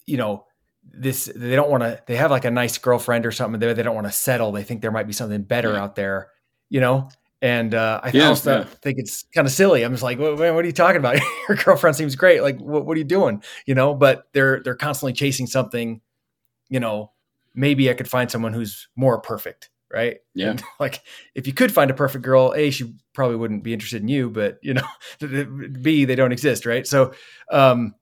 you 0.07 0.17
know, 0.17 0.47
this 0.85 1.31
they 1.35 1.57
don't 1.57 1.71
want 1.71 1.83
to. 1.83 2.03
They 2.07 2.17
have 2.17 2.31
like 2.31 2.45
a 2.45 2.51
nice 2.51 2.79
girlfriend 2.79 3.27
or 3.27 3.33
something. 3.33 3.61
They 3.61 3.73
they 3.73 3.83
don't 3.83 3.95
want 3.95 4.07
to 4.07 4.13
settle. 4.13 4.53
They 4.53 4.63
think 4.63 4.83
there 4.83 4.91
might 4.91 5.07
be 5.07 5.13
something 5.13 5.43
better 5.43 5.73
yeah. 5.73 5.83
out 5.83 5.95
there, 5.95 6.29
you 6.69 6.81
know. 6.81 7.09
And 7.41 7.75
uh, 7.75 8.01
I 8.03 8.11
yeah, 8.15 8.29
also 8.29 8.59
yeah. 8.59 8.65
think 8.65 8.99
it's 8.99 9.25
kind 9.35 9.47
of 9.49 9.53
silly. 9.53 9.83
I'm 9.83 9.91
just 9.91 10.05
like, 10.05 10.17
what, 10.17 10.39
what, 10.39 10.43
are 10.43 10.65
you 10.65 10.71
talking 10.71 10.99
about? 10.99 11.19
Your 11.49 11.57
girlfriend 11.57 11.97
seems 11.97 12.15
great. 12.15 12.41
Like, 12.41 12.61
what, 12.61 12.87
what 12.87 12.95
are 12.95 12.99
you 12.99 13.05
doing? 13.05 13.43
You 13.67 13.75
know, 13.75 13.95
but 13.95 14.29
they're 14.33 14.61
they're 14.63 14.77
constantly 14.77 15.13
chasing 15.13 15.47
something. 15.47 16.01
You 16.69 16.81
know, 16.81 17.13
maybe 17.55 17.91
I 17.91 17.95
could 17.95 18.09
find 18.09 18.31
someone 18.31 18.53
who's 18.53 18.89
more 18.97 19.21
perfect 19.21 19.71
right? 19.93 20.19
Yeah. 20.35 20.51
And 20.51 20.63
like 20.81 21.03
if 21.35 21.47
you 21.47 21.53
could 21.53 21.73
find 21.73 21.91
a 21.91 21.95
perfect 21.95 22.25
girl, 22.25 22.53
A, 22.57 22.71
she 22.71 22.95
probably 23.13 23.37
wouldn't 23.37 23.63
be 23.63 23.73
interested 23.73 24.03
in 24.03 24.09
you, 24.09 24.31
but 24.31 24.59
you 24.63 24.75
know, 24.75 24.87
B, 25.83 26.05
they 26.05 26.15
don't 26.15 26.33
exist, 26.33 26.67
right? 26.67 26.87
So 26.87 27.13
um 27.51 27.95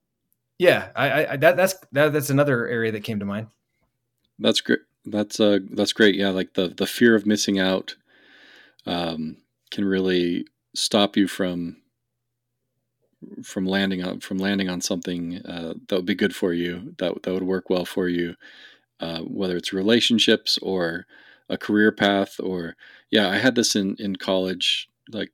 yeah, 0.59 0.90
I, 0.94 1.26
I 1.26 1.37
that 1.37 1.56
that's 1.56 1.75
that, 1.92 2.12
that's 2.12 2.30
another 2.30 2.66
area 2.68 2.92
that 2.92 3.04
came 3.04 3.18
to 3.20 3.26
mind. 3.26 3.49
That's 4.38 4.61
great. 4.61 4.80
That's 5.04 5.40
uh 5.40 5.61
that's 5.73 5.92
great. 5.92 6.14
Yeah, 6.14 6.30
like 6.30 6.54
the 6.54 6.68
the 6.68 6.87
fear 6.87 7.14
of 7.14 7.26
missing 7.26 7.59
out 7.59 7.97
um 8.87 9.37
can 9.70 9.85
really 9.85 10.47
stop 10.75 11.16
you 11.16 11.26
from 11.26 11.76
from 13.42 13.66
landing 13.66 14.02
on 14.02 14.20
from 14.20 14.38
landing 14.38 14.68
on 14.68 14.80
something 14.80 15.38
uh, 15.44 15.75
that 15.88 15.97
would 15.97 16.06
be 16.06 16.14
good 16.14 16.35
for 16.35 16.52
you 16.52 16.94
that 16.99 17.23
that 17.23 17.32
would 17.32 17.42
work 17.42 17.68
well 17.68 17.85
for 17.85 18.09
you 18.09 18.35
uh, 19.00 19.20
whether 19.20 19.56
it's 19.56 19.73
relationships 19.73 20.59
or 20.62 21.06
a 21.50 21.59
career 21.59 21.92
path 21.92 22.37
or 22.40 22.76
yeah 23.11 23.28
i 23.28 23.37
had 23.37 23.54
this 23.54 23.76
in 23.76 23.97
in 23.99 24.16
college 24.16 24.88
like 25.11 25.33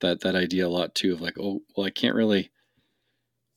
that 0.00 0.20
that 0.20 0.36
idea 0.36 0.66
a 0.66 0.68
lot 0.68 0.94
too 0.94 1.14
of 1.14 1.20
like 1.20 1.36
oh 1.40 1.62
well 1.74 1.86
i 1.86 1.90
can't 1.90 2.14
really 2.14 2.50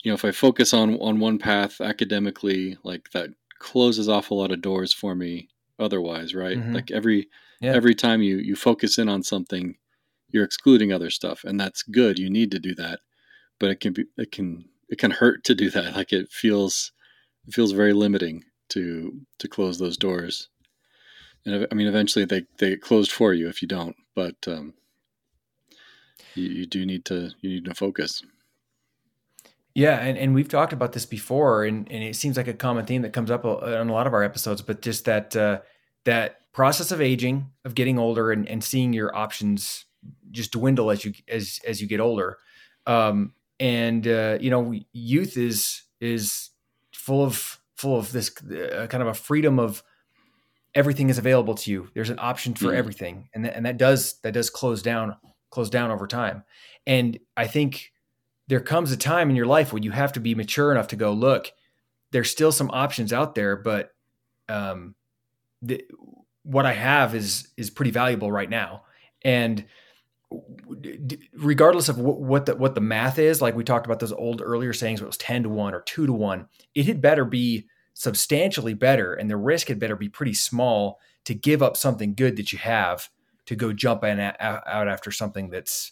you 0.04 0.10
know 0.10 0.16
if 0.16 0.26
i 0.26 0.32
focus 0.32 0.74
on 0.74 0.96
on 1.00 1.20
one 1.20 1.38
path 1.38 1.82
academically 1.82 2.78
like 2.84 3.10
that 3.12 3.30
closes 3.60 4.08
off 4.08 4.32
a 4.32 4.34
lot 4.34 4.52
of 4.52 4.62
doors 4.62 4.94
for 4.94 5.14
me 5.14 5.50
otherwise 5.78 6.34
right 6.34 6.58
mm-hmm. 6.58 6.74
like 6.74 6.90
every 6.90 7.28
yeah. 7.60 7.74
every 7.74 7.94
time 7.94 8.22
you 8.22 8.38
you 8.38 8.56
focus 8.56 8.98
in 8.98 9.10
on 9.10 9.22
something 9.22 9.76
you're 10.30 10.46
excluding 10.46 10.94
other 10.94 11.10
stuff 11.10 11.44
and 11.44 11.60
that's 11.60 11.84
good 11.84 12.18
you 12.18 12.30
need 12.30 12.52
to 12.52 12.60
do 12.60 12.74
that 12.74 13.00
but 13.60 13.70
it 13.70 13.80
can 13.80 13.94
be 13.94 14.06
it 14.18 14.32
can 14.32 14.66
it 14.88 14.98
can 14.98 15.12
hurt 15.12 15.44
to 15.44 15.54
do 15.54 15.70
that 15.70 15.96
like 15.96 16.14
it 16.14 16.32
feels 16.32 16.94
it 17.46 17.54
feels 17.54 17.74
very 17.74 17.94
limiting 17.94 18.46
to 18.70 19.22
to 19.40 19.48
close 19.48 19.78
those 19.78 19.98
doors 19.98 20.50
and 21.46 21.68
I 21.72 21.76
mean, 21.76 21.88
eventually 21.88 22.26
they 22.26 22.46
they 22.58 22.70
get 22.70 22.82
closed 22.82 23.12
for 23.12 23.34
you 23.34 23.48
if 23.48 23.62
you 23.62 23.68
don't. 23.68 23.96
But 24.16 24.36
um, 24.48 24.74
you, 26.36 26.50
you 26.50 26.66
do 26.66 26.86
need 26.86 27.06
to 27.06 27.32
you 27.42 27.50
need 27.50 27.66
to 27.66 27.74
focus. 27.74 28.24
Yeah, 29.76 30.00
and, 30.00 30.18
and 30.18 30.34
we've 30.34 30.50
talked 30.50 30.74
about 30.74 30.94
this 30.94 31.06
before, 31.06 31.64
and, 31.64 31.90
and 31.92 32.04
it 32.04 32.16
seems 32.16 32.36
like 32.36 32.48
a 32.48 32.54
common 32.54 32.86
theme 32.86 33.04
that 33.04 33.14
comes 33.14 33.32
up 33.32 33.46
on 33.46 33.90
a 33.90 33.94
lot 33.94 34.08
of 34.08 34.14
our 34.14 34.24
episodes. 34.24 34.62
But 34.62 34.82
just 34.82 35.06
that 35.06 35.36
uh, 35.36 35.60
that 36.06 36.52
process 36.52 36.92
of 36.92 37.02
aging, 37.02 37.50
of 37.64 37.76
getting 37.76 38.00
older, 38.00 38.32
and, 38.32 38.48
and 38.50 38.64
seeing 38.64 38.94
your 38.94 39.16
options 39.16 39.86
just 40.32 40.52
dwindle 40.52 40.92
as 40.92 41.06
you 41.06 41.14
as 41.28 41.60
as 41.66 41.82
you 41.82 41.88
get 41.88 42.00
older. 42.00 42.38
Um, 42.88 43.34
and 43.60 44.08
uh, 44.08 44.38
you 44.42 44.50
know, 44.50 44.74
youth 44.92 45.38
is 45.38 45.84
is 46.02 46.50
full 46.92 47.24
of 47.24 47.60
full 47.76 47.98
of 47.98 48.12
this 48.12 48.32
uh, 48.42 48.88
kind 48.88 49.02
of 49.02 49.08
a 49.08 49.14
freedom 49.14 49.60
of 49.60 49.84
everything 50.76 51.10
is 51.10 51.18
available 51.18 51.56
to 51.56 51.72
you. 51.72 51.90
There's 51.94 52.10
an 52.10 52.20
option 52.20 52.54
for 52.54 52.68
mm. 52.68 52.76
everything, 52.76 53.30
and 53.34 53.44
th- 53.44 53.56
and 53.56 53.66
that 53.66 53.78
does 53.78 54.20
that 54.22 54.34
does 54.34 54.50
close 54.50 54.82
down 54.82 55.16
close 55.50 55.70
down 55.70 55.92
over 55.92 56.08
time. 56.08 56.44
And 56.86 57.20
I 57.36 57.48
think 57.48 57.92
there 58.48 58.60
comes 58.60 58.92
a 58.92 58.98
time 58.98 59.30
in 59.30 59.36
your 59.36 59.46
life 59.46 59.74
when 59.74 59.84
you 59.84 59.92
have 59.92 60.14
to 60.14 60.20
be 60.20 60.36
mature 60.36 60.72
enough 60.72 60.88
to 60.90 60.96
go 60.96 61.12
look. 61.14 61.52
There's 62.12 62.32
still 62.32 62.52
some 62.52 62.70
options 62.72 63.14
out 63.14 63.36
there, 63.36 63.56
but 63.56 63.92
um, 64.48 64.96
the, 65.62 65.84
what 66.44 66.66
I 66.66 66.74
have 66.74 67.14
is 67.16 67.48
is 67.58 67.70
pretty 67.70 67.92
valuable 67.92 68.32
right 68.32 68.50
now, 68.50 68.84
and 69.24 69.66
regardless 71.34 71.90
of 71.90 71.98
what 71.98 72.46
the 72.46 72.56
what 72.56 72.76
the 72.76 72.82
math 72.82 73.18
is, 73.20 73.42
like 73.42 73.56
we 73.56 73.64
talked 73.64 73.86
about 73.86 74.00
those 74.00 74.12
old 74.12 74.42
earlier 74.42 74.74
sayings, 74.74 75.02
where 75.02 75.06
it 75.06 75.10
was 75.10 75.18
ten 75.18 75.44
to 75.44 75.50
one 75.50 75.74
or 75.74 75.82
two 75.82 76.06
to 76.06 76.14
one. 76.14 76.48
It 76.76 76.86
had 76.86 77.02
better 77.02 77.26
be 77.26 77.68
substantially 78.00 78.74
better 78.74 79.14
and 79.14 79.30
the 79.30 79.36
risk 79.36 79.68
had 79.68 79.78
better 79.78 79.98
be 79.98 80.08
pretty 80.08 80.34
small 80.34 81.02
to 81.26 81.34
give 81.34 81.62
up 81.62 81.76
something 81.76 82.16
good 82.16 82.38
that 82.38 82.54
you 82.54 82.58
have 82.58 83.10
to 83.46 83.58
go 83.58 83.74
jump 83.74 84.06
in 84.06 84.22
out 84.22 84.88
after 84.88 85.12
something 85.12 85.50
that's 85.50 85.92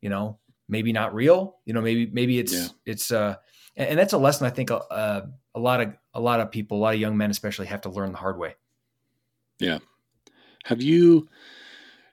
you 0.00 0.08
know 0.08 0.36
maybe 0.68 0.92
not 0.92 1.14
real. 1.14 1.58
You 1.64 1.74
know 1.74 1.80
maybe 1.80 2.10
maybe 2.12 2.40
it's 2.40 2.52
yeah. 2.52 2.66
it's 2.84 3.12
uh 3.12 3.36
and, 3.76 3.96
that's 3.96 4.14
a 4.14 4.18
lesson 4.18 4.48
i 4.48 4.50
think 4.50 4.72
uh, 4.72 5.20
a 5.54 5.60
lot 5.60 5.80
of 5.80 5.94
a 6.12 6.20
lot 6.20 6.40
of 6.40 6.50
people 6.50 6.76
a 6.76 6.80
lot 6.80 6.94
of 6.94 7.00
young 7.00 7.16
men 7.16 7.30
especially 7.30 7.68
have 7.68 7.82
to 7.82 7.88
learn 7.88 8.10
the 8.10 8.18
hard 8.18 8.36
way. 8.36 8.56
Yeah. 9.60 9.78
Have 10.64 10.82
you 10.82 11.28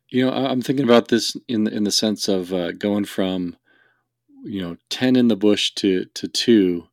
you 0.09 0.23
know 0.23 0.31
i'm 0.31 0.61
thinking 0.61 0.85
about 0.85 1.07
this 1.07 1.35
in 1.47 1.65
in 1.65 1.83
the 1.83 1.91
sense 1.91 2.27
of 2.27 2.53
uh, 2.53 2.73
going 2.73 3.05
from 3.05 3.57
you 4.43 4.61
know 4.61 4.77
10 4.91 5.15
in 5.15 5.29
the 5.29 5.35
bush 5.35 5.71
to 5.71 6.05
to 6.13 6.27
2 6.27 6.88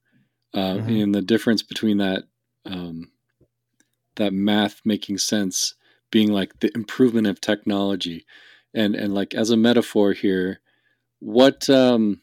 uh, 0.55 0.75
mm-hmm. 0.75 0.89
and 0.89 1.15
the 1.15 1.23
difference 1.23 1.63
between 1.63 1.99
that 1.99 2.25
um, 2.67 3.11
that 4.17 4.33
math 4.33 4.81
making 4.85 5.19
sense 5.19 5.75
being 6.11 6.31
like 6.31 6.61
the 6.61 6.71
improvement 6.75 7.27
of 7.27 7.41
technology 7.41 8.27
and 8.75 8.95
and 8.95 9.15
like 9.15 9.35
as 9.35 9.51
a 9.51 9.57
metaphor 9.57 10.13
here 10.13 10.61
what 11.19 11.69
um 11.71 12.21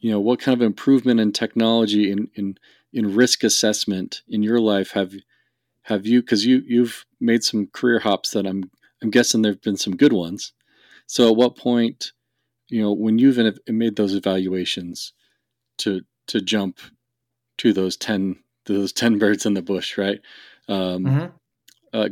you 0.00 0.10
know 0.10 0.20
what 0.20 0.40
kind 0.40 0.54
of 0.54 0.64
improvement 0.64 1.20
in 1.20 1.32
technology 1.32 2.10
in 2.10 2.28
in 2.34 2.56
in 2.92 3.14
risk 3.14 3.42
assessment 3.42 4.22
in 4.28 4.42
your 4.42 4.60
life 4.60 4.92
have 4.92 5.14
have 5.82 6.06
you 6.06 6.20
because 6.20 6.44
you 6.44 6.62
you've 6.66 7.04
made 7.20 7.42
some 7.42 7.66
career 7.68 7.98
hops 8.00 8.30
that 8.30 8.46
i'm 8.46 8.70
i'm 9.02 9.10
guessing 9.10 9.42
there've 9.42 9.62
been 9.62 9.76
some 9.76 9.96
good 9.96 10.12
ones 10.12 10.52
so 11.06 11.28
at 11.28 11.36
what 11.36 11.56
point 11.56 12.12
you 12.68 12.82
know 12.82 12.92
when 12.92 13.18
you've 13.18 13.38
made 13.68 13.96
those 13.96 14.14
evaluations 14.14 15.12
to 15.78 16.02
to 16.26 16.40
jump 16.40 16.78
to 17.58 17.72
those 17.72 17.96
10 17.96 18.36
those 18.66 18.92
10 18.92 19.18
birds 19.18 19.46
in 19.46 19.54
the 19.54 19.62
bush 19.62 19.96
right 19.96 20.20
um 20.68 21.04
mm-hmm. 21.04 21.26
uh, 21.92 22.08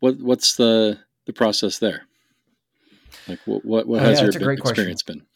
what 0.00 0.18
what's 0.18 0.56
the 0.56 0.98
the 1.26 1.32
process 1.32 1.78
there 1.78 2.02
like 3.28 3.40
what 3.44 3.64
what, 3.64 3.86
what 3.86 4.00
oh, 4.00 4.04
has 4.04 4.18
yeah, 4.20 4.38
your 4.38 4.52
experience 4.52 5.02
question. 5.02 5.18
been 5.18 5.26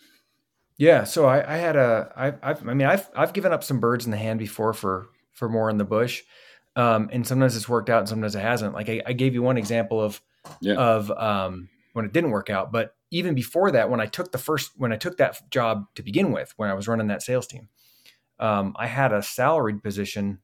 yeah 0.76 1.04
so 1.04 1.26
i 1.26 1.54
i 1.54 1.56
had 1.56 1.76
a 1.76 2.12
I, 2.16 2.50
I've, 2.50 2.68
i 2.68 2.74
mean 2.74 2.86
i've 2.86 3.08
i've 3.14 3.32
given 3.32 3.52
up 3.52 3.64
some 3.64 3.80
birds 3.80 4.04
in 4.04 4.10
the 4.10 4.16
hand 4.16 4.38
before 4.38 4.72
for 4.72 5.08
for 5.32 5.48
more 5.48 5.70
in 5.70 5.78
the 5.78 5.84
bush 5.84 6.22
um 6.76 7.08
and 7.12 7.26
sometimes 7.26 7.56
it's 7.56 7.68
worked 7.68 7.90
out 7.90 8.00
and 8.00 8.08
sometimes 8.08 8.34
it 8.34 8.40
hasn't 8.40 8.74
like 8.74 8.88
i, 8.88 9.02
I 9.06 9.12
gave 9.12 9.34
you 9.34 9.42
one 9.42 9.56
example 9.56 10.00
of 10.00 10.20
yeah. 10.60 10.74
of 10.74 11.10
um 11.10 11.68
when 11.92 12.04
it 12.04 12.12
didn't 12.12 12.30
work 12.30 12.50
out 12.50 12.70
but 12.70 12.94
even 13.10 13.34
before 13.34 13.70
that 13.72 13.90
when 13.90 14.00
i 14.00 14.06
took 14.06 14.32
the 14.32 14.38
first 14.38 14.72
when 14.76 14.92
i 14.92 14.96
took 14.96 15.16
that 15.16 15.50
job 15.50 15.86
to 15.94 16.02
begin 16.02 16.32
with 16.32 16.52
when 16.56 16.70
i 16.70 16.74
was 16.74 16.86
running 16.86 17.08
that 17.08 17.22
sales 17.22 17.46
team 17.46 17.68
um, 18.40 18.74
I 18.76 18.86
had 18.86 19.12
a 19.12 19.22
salaried 19.22 19.82
position 19.82 20.38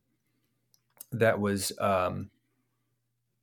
that 1.13 1.41
was 1.41 1.73
um, 1.81 2.31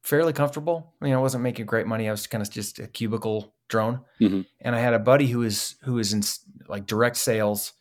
fairly 0.04 0.32
comfortable. 0.32 0.94
I 1.02 1.06
mean, 1.06 1.14
I 1.14 1.18
wasn't 1.18 1.44
making 1.44 1.66
great 1.66 1.88
money. 1.88 2.08
I 2.08 2.12
was 2.12 2.28
kind 2.28 2.42
of 2.42 2.50
just 2.50 2.80
a 2.80 2.88
cubicle 2.88 3.54
drone, 3.68 4.02
mm-hmm. 4.22 4.42
and 4.62 4.76
I 4.76 4.80
had 4.80 4.94
a 4.94 5.00
buddy 5.00 5.28
who 5.28 5.40
was 5.40 5.76
who 5.84 5.96
was 5.96 6.14
in 6.14 6.22
like 6.68 6.86
direct 6.86 7.18
sales, 7.18 7.74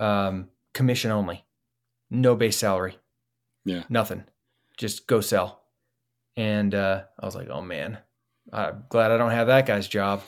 um, 0.00 0.48
commission 0.74 1.12
only, 1.12 1.46
no 2.10 2.34
base 2.34 2.56
salary, 2.56 2.98
yeah, 3.64 3.84
nothing, 3.88 4.24
just 4.76 5.06
go 5.06 5.20
sell. 5.20 5.62
And 6.36 6.74
uh, 6.74 7.02
I 7.18 7.26
was 7.26 7.34
like, 7.34 7.48
oh 7.50 7.62
man, 7.62 7.98
I'm 8.52 8.84
glad 8.88 9.12
I 9.12 9.16
don't 9.16 9.30
have 9.30 9.46
that 9.46 9.66
guy's 9.66 9.88
job. 9.88 10.22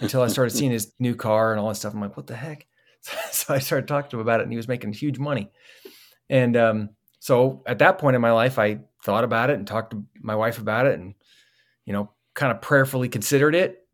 Until 0.00 0.22
I 0.22 0.28
started 0.28 0.50
seeing 0.50 0.70
his 0.70 0.92
new 1.00 1.16
car 1.16 1.50
and 1.50 1.58
all 1.58 1.68
that 1.68 1.74
stuff, 1.74 1.92
I'm 1.92 2.00
like, 2.00 2.16
what 2.16 2.28
the 2.28 2.36
heck? 2.36 2.66
So 3.32 3.54
I 3.54 3.58
started 3.58 3.88
talking 3.88 4.10
to 4.10 4.16
him 4.16 4.20
about 4.20 4.40
it, 4.40 4.44
and 4.44 4.52
he 4.52 4.56
was 4.56 4.68
making 4.68 4.92
huge 4.92 5.18
money. 5.18 5.50
And 6.30 6.56
um, 6.56 6.90
so 7.18 7.62
at 7.66 7.78
that 7.80 7.98
point 7.98 8.14
in 8.14 8.22
my 8.22 8.32
life, 8.32 8.58
I 8.58 8.80
thought 9.02 9.24
about 9.24 9.50
it 9.50 9.58
and 9.58 9.66
talked 9.66 9.90
to 9.90 10.04
my 10.20 10.36
wife 10.36 10.58
about 10.58 10.86
it, 10.86 10.98
and 10.98 11.14
you 11.84 11.92
know, 11.92 12.10
kind 12.34 12.52
of 12.52 12.60
prayerfully 12.60 13.08
considered 13.08 13.54
it. 13.54 13.86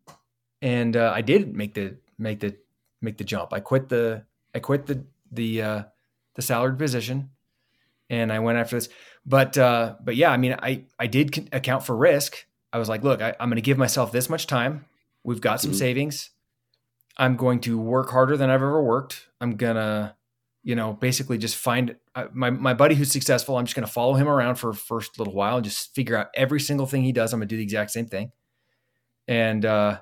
And 0.60 0.96
uh, 0.96 1.12
I 1.14 1.22
did 1.22 1.54
make 1.54 1.74
the 1.74 1.96
make 2.18 2.40
the 2.40 2.56
make 3.00 3.16
the 3.16 3.24
jump. 3.24 3.52
I 3.52 3.60
quit 3.60 3.88
the 3.88 4.24
I 4.54 4.58
quit 4.58 4.86
the 4.86 5.04
the 5.30 5.62
uh, 5.62 5.82
the 6.34 6.42
salaried 6.42 6.78
position, 6.78 7.30
and 8.10 8.32
I 8.32 8.40
went 8.40 8.58
after 8.58 8.76
this. 8.76 8.88
But 9.24 9.56
uh, 9.56 9.96
but 10.02 10.16
yeah, 10.16 10.30
I 10.30 10.36
mean, 10.36 10.56
I 10.60 10.84
I 10.98 11.06
did 11.06 11.48
account 11.52 11.84
for 11.84 11.96
risk. 11.96 12.46
I 12.72 12.78
was 12.78 12.88
like, 12.88 13.02
look, 13.02 13.22
I, 13.22 13.34
am 13.40 13.48
going 13.48 13.56
to 13.56 13.62
give 13.62 13.78
myself 13.78 14.12
this 14.12 14.28
much 14.28 14.46
time. 14.46 14.84
We've 15.24 15.40
got 15.40 15.60
some 15.60 15.70
mm-hmm. 15.70 15.78
savings. 15.78 16.30
I'm 17.18 17.36
going 17.36 17.60
to 17.60 17.78
work 17.78 18.10
harder 18.10 18.36
than 18.36 18.50
I've 18.50 18.62
ever 18.62 18.82
worked. 18.82 19.26
I'm 19.40 19.56
gonna, 19.56 20.16
you 20.62 20.76
know, 20.76 20.92
basically 20.92 21.38
just 21.38 21.56
find 21.56 21.96
uh, 22.14 22.26
my 22.32 22.50
my 22.50 22.74
buddy 22.74 22.94
who's 22.94 23.10
successful. 23.10 23.56
I'm 23.56 23.64
just 23.64 23.74
gonna 23.74 23.86
follow 23.86 24.14
him 24.14 24.28
around 24.28 24.56
for 24.56 24.72
first 24.72 25.18
little 25.18 25.34
while 25.34 25.56
and 25.56 25.64
just 25.64 25.94
figure 25.94 26.16
out 26.16 26.28
every 26.34 26.60
single 26.60 26.86
thing 26.86 27.02
he 27.02 27.12
does. 27.12 27.32
I'm 27.32 27.40
gonna 27.40 27.46
do 27.46 27.56
the 27.56 27.62
exact 27.62 27.90
same 27.90 28.06
thing. 28.06 28.30
And 29.26 29.64
uh, 29.64 29.98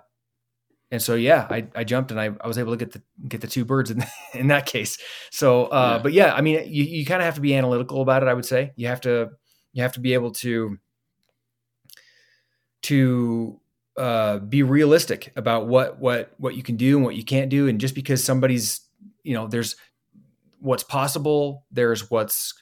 and 0.91 1.03
so 1.03 1.15
yeah, 1.15 1.47
I, 1.51 1.67
I 1.75 1.85
jumped 1.85 2.11
and 2.11 2.21
I, 2.21 2.31
I 2.41 2.47
was 2.47 2.59
able 2.59 2.73
to 2.73 2.77
get 2.77 2.93
the 2.93 3.03
get 3.29 3.41
the 3.41 3.49
two 3.49 3.65
birds 3.65 3.91
in 3.91 4.05
in 4.35 4.49
that 4.49 4.67
case. 4.67 4.99
So 5.31 5.67
uh, 5.67 5.95
yeah. 5.97 6.03
but 6.03 6.13
yeah, 6.13 6.35
I 6.35 6.43
mean, 6.43 6.65
you 6.67 6.85
you 6.85 7.05
kind 7.07 7.23
of 7.23 7.25
have 7.25 7.35
to 7.37 7.41
be 7.41 7.55
analytical 7.55 8.03
about 8.03 8.23
it. 8.23 8.29
I 8.29 8.35
would 8.35 8.47
say 8.47 8.73
you 8.77 8.89
have 8.89 9.01
to 9.03 9.31
you 9.73 9.83
have 9.83 9.93
to 9.93 10.01
be 10.01 10.15
able 10.15 10.33
to 10.33 10.79
to 12.83 13.61
uh, 13.97 14.39
be 14.39 14.63
realistic 14.63 15.33
about 15.37 15.67
what 15.67 15.99
what 15.99 16.35
what 16.39 16.55
you 16.55 16.63
can 16.63 16.77
do 16.77 16.97
and 16.97 17.05
what 17.05 17.17
you 17.17 17.25
can't 17.25 17.51
do. 17.51 17.69
And 17.69 17.81
just 17.81 17.95
because 17.95 18.23
somebody's 18.23 18.81
you 19.23 19.35
know 19.35 19.47
there's 19.47 19.77
what's 20.61 20.83
possible, 20.83 21.65
there's 21.71 22.11
what's 22.11 22.55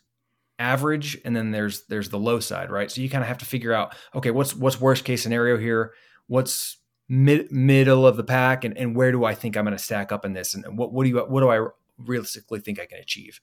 average, 0.59 1.18
and 1.25 1.35
then 1.35 1.51
there's 1.51 1.87
there's 1.87 2.09
the 2.09 2.18
low 2.18 2.40
side, 2.40 2.70
right? 2.70 2.90
So 2.90 3.01
you 3.01 3.11
kind 3.11 3.23
of 3.23 3.29
have 3.29 3.38
to 3.38 3.47
figure 3.47 3.73
out 3.73 3.94
okay, 4.14 4.31
what's 4.31 4.55
what's 4.55 4.81
worst 4.81 5.05
case 5.05 5.23
scenario 5.23 5.59
here, 5.59 5.92
what's 6.27 6.79
mid, 7.09 7.51
middle 7.51 8.07
of 8.07 8.16
the 8.16 8.25
pack 8.25 8.64
and, 8.64 8.77
and 8.77 8.97
where 8.97 9.12
do 9.12 9.25
I 9.25 9.35
think 9.35 9.57
I'm 9.57 9.64
going 9.64 9.77
to 9.77 9.83
stack 9.83 10.12
up 10.12 10.25
in 10.25 10.33
this 10.33 10.55
and 10.55 10.79
what, 10.79 10.92
what 10.92 11.05
do 11.05 11.11
you, 11.11 11.18
what 11.18 11.40
do 11.40 11.51
I 11.51 11.66
realistically 11.99 12.61
think 12.61 12.81
I 12.81 12.87
can 12.87 12.99
achieve? 12.99 13.40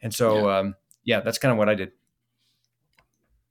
And 0.00 0.14
so, 0.14 0.46
yeah, 0.46 0.58
um, 0.58 0.74
yeah 1.04 1.20
that's 1.20 1.38
kind 1.38 1.52
of 1.52 1.58
what 1.58 1.68
I 1.68 1.74
did. 1.74 1.92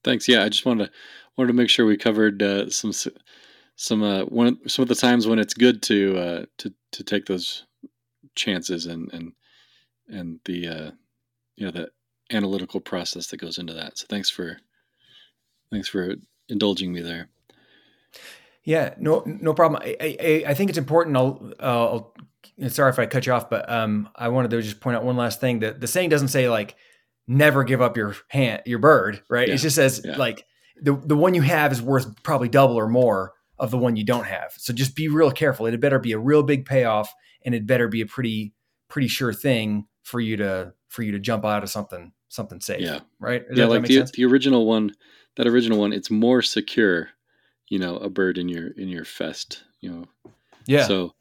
Thanks. 0.03 0.27
Yeah. 0.27 0.43
I 0.43 0.49
just 0.49 0.65
wanted 0.65 0.85
to, 0.85 0.91
wanted 1.37 1.49
to 1.49 1.53
make 1.53 1.69
sure 1.69 1.85
we 1.85 1.97
covered, 1.97 2.41
uh, 2.41 2.69
some, 2.69 2.91
some, 3.81 4.03
uh, 4.03 4.21
one, 4.25 4.59
some 4.69 4.83
of 4.83 4.89
the 4.89 4.95
times 4.95 5.25
when 5.25 5.39
it's 5.39 5.55
good 5.55 5.81
to, 5.81 6.15
uh, 6.15 6.45
to, 6.59 6.71
to 6.91 7.03
take 7.03 7.25
those 7.25 7.65
chances 8.35 8.85
and, 8.85 9.11
and, 9.11 9.31
and 10.07 10.39
the, 10.45 10.67
uh, 10.67 10.91
you 11.55 11.65
know, 11.65 11.71
the 11.71 11.89
analytical 12.31 12.79
process 12.79 13.25
that 13.27 13.37
goes 13.37 13.57
into 13.57 13.73
that. 13.73 13.97
So 13.97 14.05
thanks 14.07 14.29
for, 14.29 14.57
thanks 15.71 15.87
for 15.87 16.13
indulging 16.47 16.93
me 16.93 17.01
there. 17.01 17.29
Yeah, 18.63 18.93
no, 18.99 19.23
no 19.25 19.55
problem. 19.55 19.81
I, 19.83 19.97
I, 19.99 20.43
I 20.49 20.53
think 20.53 20.69
it's 20.69 20.77
important. 20.77 21.17
I'll, 21.17 21.51
uh, 21.59 21.63
I'll, 21.63 22.13
sorry 22.69 22.91
if 22.91 22.99
I 22.99 23.07
cut 23.07 23.25
you 23.25 23.33
off, 23.33 23.49
but 23.49 23.67
um, 23.67 24.09
I 24.15 24.27
wanted 24.27 24.51
to 24.51 24.61
just 24.61 24.79
point 24.79 24.95
out 24.95 25.03
one 25.03 25.17
last 25.17 25.41
thing. 25.41 25.59
That 25.61 25.81
the 25.81 25.87
saying 25.87 26.09
doesn't 26.09 26.27
say 26.27 26.47
like 26.49 26.75
never 27.27 27.63
give 27.63 27.81
up 27.81 27.97
your 27.97 28.15
hand, 28.27 28.61
your 28.67 28.77
bird, 28.77 29.23
right? 29.27 29.47
Yeah. 29.47 29.55
It 29.55 29.57
just 29.57 29.75
says 29.75 30.01
yeah. 30.05 30.17
like 30.17 30.45
the 30.79 30.93
the 30.93 31.15
one 31.15 31.33
you 31.33 31.41
have 31.41 31.71
is 31.71 31.81
worth 31.81 32.21
probably 32.21 32.49
double 32.49 32.75
or 32.75 32.87
more 32.87 33.33
of 33.61 33.71
the 33.71 33.77
one 33.77 33.95
you 33.95 34.03
don't 34.03 34.25
have. 34.25 34.53
So 34.57 34.73
just 34.73 34.95
be 34.95 35.07
real 35.07 35.31
careful. 35.31 35.65
It 35.65 35.71
had 35.71 35.79
better 35.79 35.99
be 35.99 36.11
a 36.11 36.19
real 36.19 36.43
big 36.43 36.65
payoff, 36.65 37.13
and 37.45 37.55
it 37.55 37.65
better 37.65 37.87
be 37.87 38.01
a 38.01 38.05
pretty 38.05 38.53
pretty 38.89 39.07
sure 39.07 39.31
thing 39.31 39.87
for 40.03 40.19
you 40.19 40.35
to 40.37 40.73
for 40.89 41.03
you 41.03 41.13
to 41.13 41.19
jump 41.19 41.45
out 41.45 41.63
of 41.63 41.69
something 41.69 42.11
something 42.27 42.59
safe. 42.59 42.81
Yeah, 42.81 42.99
right. 43.19 43.47
Does 43.47 43.57
yeah, 43.57 43.65
like 43.65 43.85
the 43.85 44.03
the 44.13 44.25
original 44.25 44.65
one, 44.65 44.93
that 45.37 45.47
original 45.47 45.79
one, 45.79 45.93
it's 45.93 46.11
more 46.11 46.41
secure 46.41 47.11
you 47.71 47.79
know 47.79 47.95
a 47.97 48.09
bird 48.09 48.37
in 48.37 48.49
your 48.49 48.67
in 48.71 48.89
your 48.89 49.05
fest 49.05 49.63
you 49.79 49.89
know 49.89 50.05
yeah 50.67 50.85
so 50.85 51.15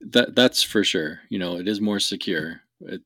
that 0.00 0.34
that's 0.34 0.62
for 0.62 0.84
sure 0.84 1.20
you 1.30 1.38
know 1.38 1.56
it 1.56 1.66
is 1.66 1.80
more 1.80 2.00
secure 2.00 2.60
it, 2.80 3.00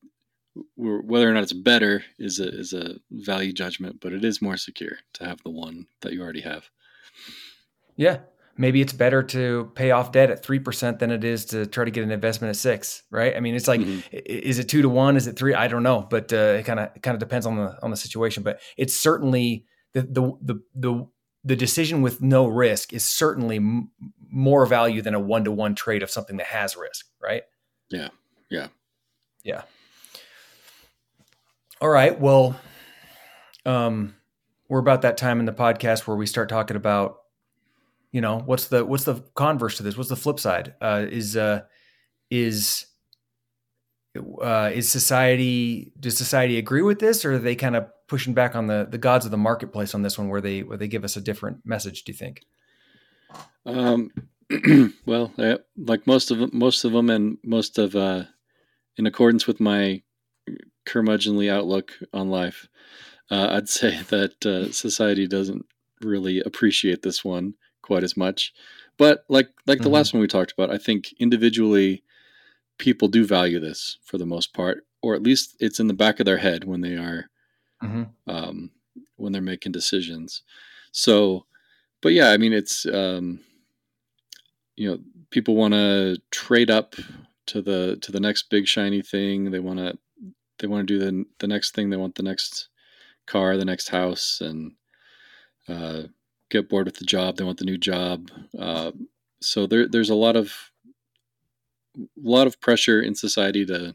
whether 0.76 1.30
or 1.30 1.34
not 1.34 1.42
it's 1.42 1.52
better 1.52 2.02
is 2.18 2.40
a 2.40 2.48
is 2.48 2.72
a 2.72 2.94
value 3.10 3.52
judgment 3.52 4.00
but 4.00 4.14
it 4.14 4.24
is 4.24 4.40
more 4.40 4.56
secure 4.56 4.96
to 5.12 5.24
have 5.24 5.40
the 5.42 5.50
one 5.50 5.86
that 6.00 6.14
you 6.14 6.22
already 6.22 6.40
have 6.40 6.70
yeah 7.96 8.18
maybe 8.56 8.80
it's 8.80 8.92
better 8.92 9.22
to 9.22 9.70
pay 9.74 9.90
off 9.90 10.12
debt 10.12 10.30
at 10.30 10.42
3% 10.42 10.98
than 10.98 11.10
it 11.10 11.24
is 11.24 11.44
to 11.46 11.66
try 11.66 11.84
to 11.84 11.90
get 11.90 12.04
an 12.04 12.10
investment 12.10 12.50
at 12.50 12.56
6 12.56 13.02
right 13.10 13.36
i 13.36 13.40
mean 13.40 13.54
it's 13.54 13.68
like 13.68 13.80
mm-hmm. 13.80 14.16
is 14.24 14.58
it 14.58 14.68
2 14.68 14.82
to 14.82 14.88
1 14.88 15.16
is 15.16 15.26
it 15.26 15.36
3 15.36 15.54
i 15.54 15.68
don't 15.68 15.82
know 15.82 16.06
but 16.08 16.32
uh, 16.32 16.56
it 16.58 16.64
kind 16.64 16.80
of 16.80 16.90
kind 17.02 17.14
of 17.14 17.20
depends 17.20 17.46
on 17.46 17.56
the 17.56 17.78
on 17.82 17.90
the 17.90 17.96
situation 17.96 18.42
but 18.42 18.60
it's 18.76 18.94
certainly 18.94 19.66
the 19.92 20.02
the 20.02 20.32
the, 20.42 20.62
the 20.74 21.06
the 21.46 21.56
decision 21.56 22.02
with 22.02 22.20
no 22.20 22.48
risk 22.48 22.92
is 22.92 23.04
certainly 23.04 23.56
m- 23.56 23.90
more 24.28 24.66
value 24.66 25.00
than 25.00 25.14
a 25.14 25.20
one 25.20 25.44
to 25.44 25.52
one 25.52 25.76
trade 25.76 26.02
of 26.02 26.10
something 26.10 26.38
that 26.38 26.46
has 26.46 26.76
risk, 26.76 27.06
right? 27.22 27.44
Yeah. 27.88 28.08
Yeah. 28.50 28.66
Yeah. 29.44 29.62
All 31.80 31.88
right. 31.88 32.18
Well, 32.18 32.58
um, 33.64 34.16
we're 34.68 34.80
about 34.80 35.02
that 35.02 35.16
time 35.16 35.38
in 35.38 35.46
the 35.46 35.52
podcast 35.52 36.08
where 36.08 36.16
we 36.16 36.26
start 36.26 36.48
talking 36.48 36.76
about, 36.76 37.18
you 38.16 38.22
know, 38.22 38.38
what's 38.46 38.68
the 38.68 38.82
what's 38.82 39.04
the 39.04 39.22
converse 39.34 39.76
to 39.76 39.82
this? 39.82 39.94
What's 39.94 40.08
the 40.08 40.16
flip 40.16 40.40
side? 40.40 40.72
Uh, 40.80 41.04
is 41.06 41.36
uh, 41.36 41.64
is 42.30 42.86
uh, 44.42 44.70
is 44.72 44.90
society 44.90 45.92
does 46.00 46.16
society 46.16 46.56
agree 46.56 46.80
with 46.80 46.98
this, 46.98 47.26
or 47.26 47.34
are 47.34 47.38
they 47.38 47.54
kind 47.54 47.76
of 47.76 47.90
pushing 48.08 48.32
back 48.32 48.56
on 48.56 48.68
the 48.68 48.88
the 48.90 48.96
gods 48.96 49.26
of 49.26 49.32
the 49.32 49.36
marketplace 49.36 49.94
on 49.94 50.00
this 50.00 50.16
one, 50.16 50.30
where 50.30 50.40
they 50.40 50.62
where 50.62 50.78
they 50.78 50.88
give 50.88 51.04
us 51.04 51.18
a 51.18 51.20
different 51.20 51.58
message? 51.66 52.04
Do 52.04 52.12
you 52.12 52.16
think? 52.16 52.40
Um, 53.66 54.10
well, 55.04 55.30
uh, 55.36 55.58
like 55.76 56.06
most 56.06 56.30
of 56.30 56.54
most 56.54 56.86
of 56.86 56.92
them, 56.92 57.10
and 57.10 57.36
most 57.44 57.76
of 57.76 57.94
uh, 57.94 58.24
in 58.96 59.04
accordance 59.04 59.46
with 59.46 59.60
my 59.60 60.00
curmudgeonly 60.88 61.50
outlook 61.50 61.92
on 62.14 62.30
life, 62.30 62.66
uh, 63.30 63.48
I'd 63.50 63.68
say 63.68 64.00
that 64.08 64.46
uh, 64.46 64.72
society 64.72 65.26
doesn't 65.26 65.66
really 66.00 66.40
appreciate 66.40 67.02
this 67.02 67.22
one 67.22 67.52
quite 67.86 68.04
as 68.04 68.16
much. 68.16 68.52
But 68.98 69.24
like 69.28 69.48
like 69.66 69.78
the 69.78 69.84
mm-hmm. 69.84 69.94
last 69.94 70.12
one 70.12 70.20
we 70.20 70.26
talked 70.26 70.52
about, 70.52 70.70
I 70.70 70.78
think 70.78 71.14
individually 71.18 72.02
people 72.78 73.08
do 73.08 73.24
value 73.24 73.60
this 73.60 73.98
for 74.02 74.18
the 74.18 74.26
most 74.26 74.52
part, 74.52 74.86
or 75.02 75.14
at 75.14 75.22
least 75.22 75.56
it's 75.60 75.80
in 75.80 75.86
the 75.86 75.94
back 75.94 76.18
of 76.20 76.26
their 76.26 76.38
head 76.38 76.64
when 76.64 76.80
they 76.80 76.94
are 76.94 77.30
mm-hmm. 77.82 78.04
um, 78.26 78.70
when 79.16 79.32
they're 79.32 79.42
making 79.42 79.72
decisions. 79.72 80.42
So, 80.92 81.46
but 82.02 82.12
yeah, 82.12 82.30
I 82.30 82.36
mean, 82.36 82.52
it's 82.52 82.86
um, 82.86 83.40
you 84.76 84.90
know, 84.90 84.98
people 85.30 85.56
want 85.56 85.74
to 85.74 86.18
trade 86.30 86.70
up 86.70 86.96
to 87.46 87.62
the 87.62 87.98
to 88.02 88.12
the 88.12 88.20
next 88.20 88.50
big 88.50 88.66
shiny 88.66 89.02
thing. 89.02 89.50
They 89.50 89.60
want 89.60 89.78
to 89.78 89.98
they 90.58 90.66
want 90.66 90.86
to 90.86 90.98
do 90.98 91.04
the 91.04 91.24
the 91.38 91.46
next 91.46 91.74
thing. 91.74 91.90
They 91.90 91.96
want 91.96 92.14
the 92.14 92.22
next 92.22 92.68
car, 93.26 93.56
the 93.56 93.64
next 93.64 93.88
house, 93.88 94.40
and 94.40 94.72
uh, 95.68 96.04
get 96.50 96.68
bored 96.68 96.86
with 96.86 96.96
the 96.96 97.04
job. 97.04 97.36
They 97.36 97.44
want 97.44 97.58
the 97.58 97.64
new 97.64 97.78
job. 97.78 98.30
Uh, 98.58 98.92
so 99.40 99.66
there, 99.66 99.88
there's 99.88 100.10
a 100.10 100.14
lot 100.14 100.36
of 100.36 100.70
a 101.96 102.02
lot 102.22 102.46
of 102.46 102.60
pressure 102.60 103.00
in 103.00 103.14
society 103.14 103.64
to 103.66 103.94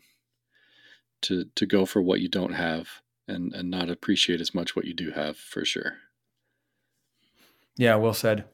to 1.21 1.45
to 1.55 1.65
go 1.65 1.85
for 1.85 2.01
what 2.01 2.19
you 2.19 2.27
don't 2.27 2.53
have 2.53 2.89
and 3.27 3.53
and 3.53 3.69
not 3.69 3.89
appreciate 3.89 4.41
as 4.41 4.53
much 4.53 4.75
what 4.75 4.85
you 4.85 4.93
do 4.93 5.11
have 5.11 5.37
for 5.37 5.65
sure. 5.65 5.97
Yeah, 7.77 7.95
well 7.95 8.13
said. 8.13 8.45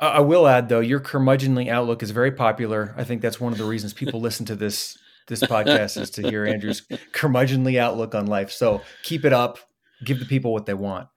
Uh, 0.00 0.12
I 0.14 0.20
will 0.20 0.46
add 0.46 0.68
though, 0.68 0.80
your 0.80 1.00
curmudgeonly 1.00 1.68
outlook 1.68 2.02
is 2.02 2.10
very 2.10 2.32
popular. 2.32 2.94
I 2.96 3.04
think 3.04 3.20
that's 3.20 3.40
one 3.40 3.52
of 3.52 3.58
the 3.58 3.64
reasons 3.64 3.92
people 3.92 4.20
listen 4.20 4.46
to 4.46 4.56
this 4.56 4.96
this 5.26 5.40
podcast 5.40 6.00
is 6.00 6.10
to 6.10 6.22
hear 6.22 6.46
Andrew's 6.46 6.80
curmudgeonly 7.12 7.78
outlook 7.78 8.14
on 8.14 8.26
life. 8.26 8.50
So 8.50 8.80
keep 9.02 9.24
it 9.24 9.32
up. 9.32 9.58
Give 10.04 10.18
the 10.18 10.24
people 10.24 10.52
what 10.52 10.66
they 10.66 10.74
want. 10.74 11.08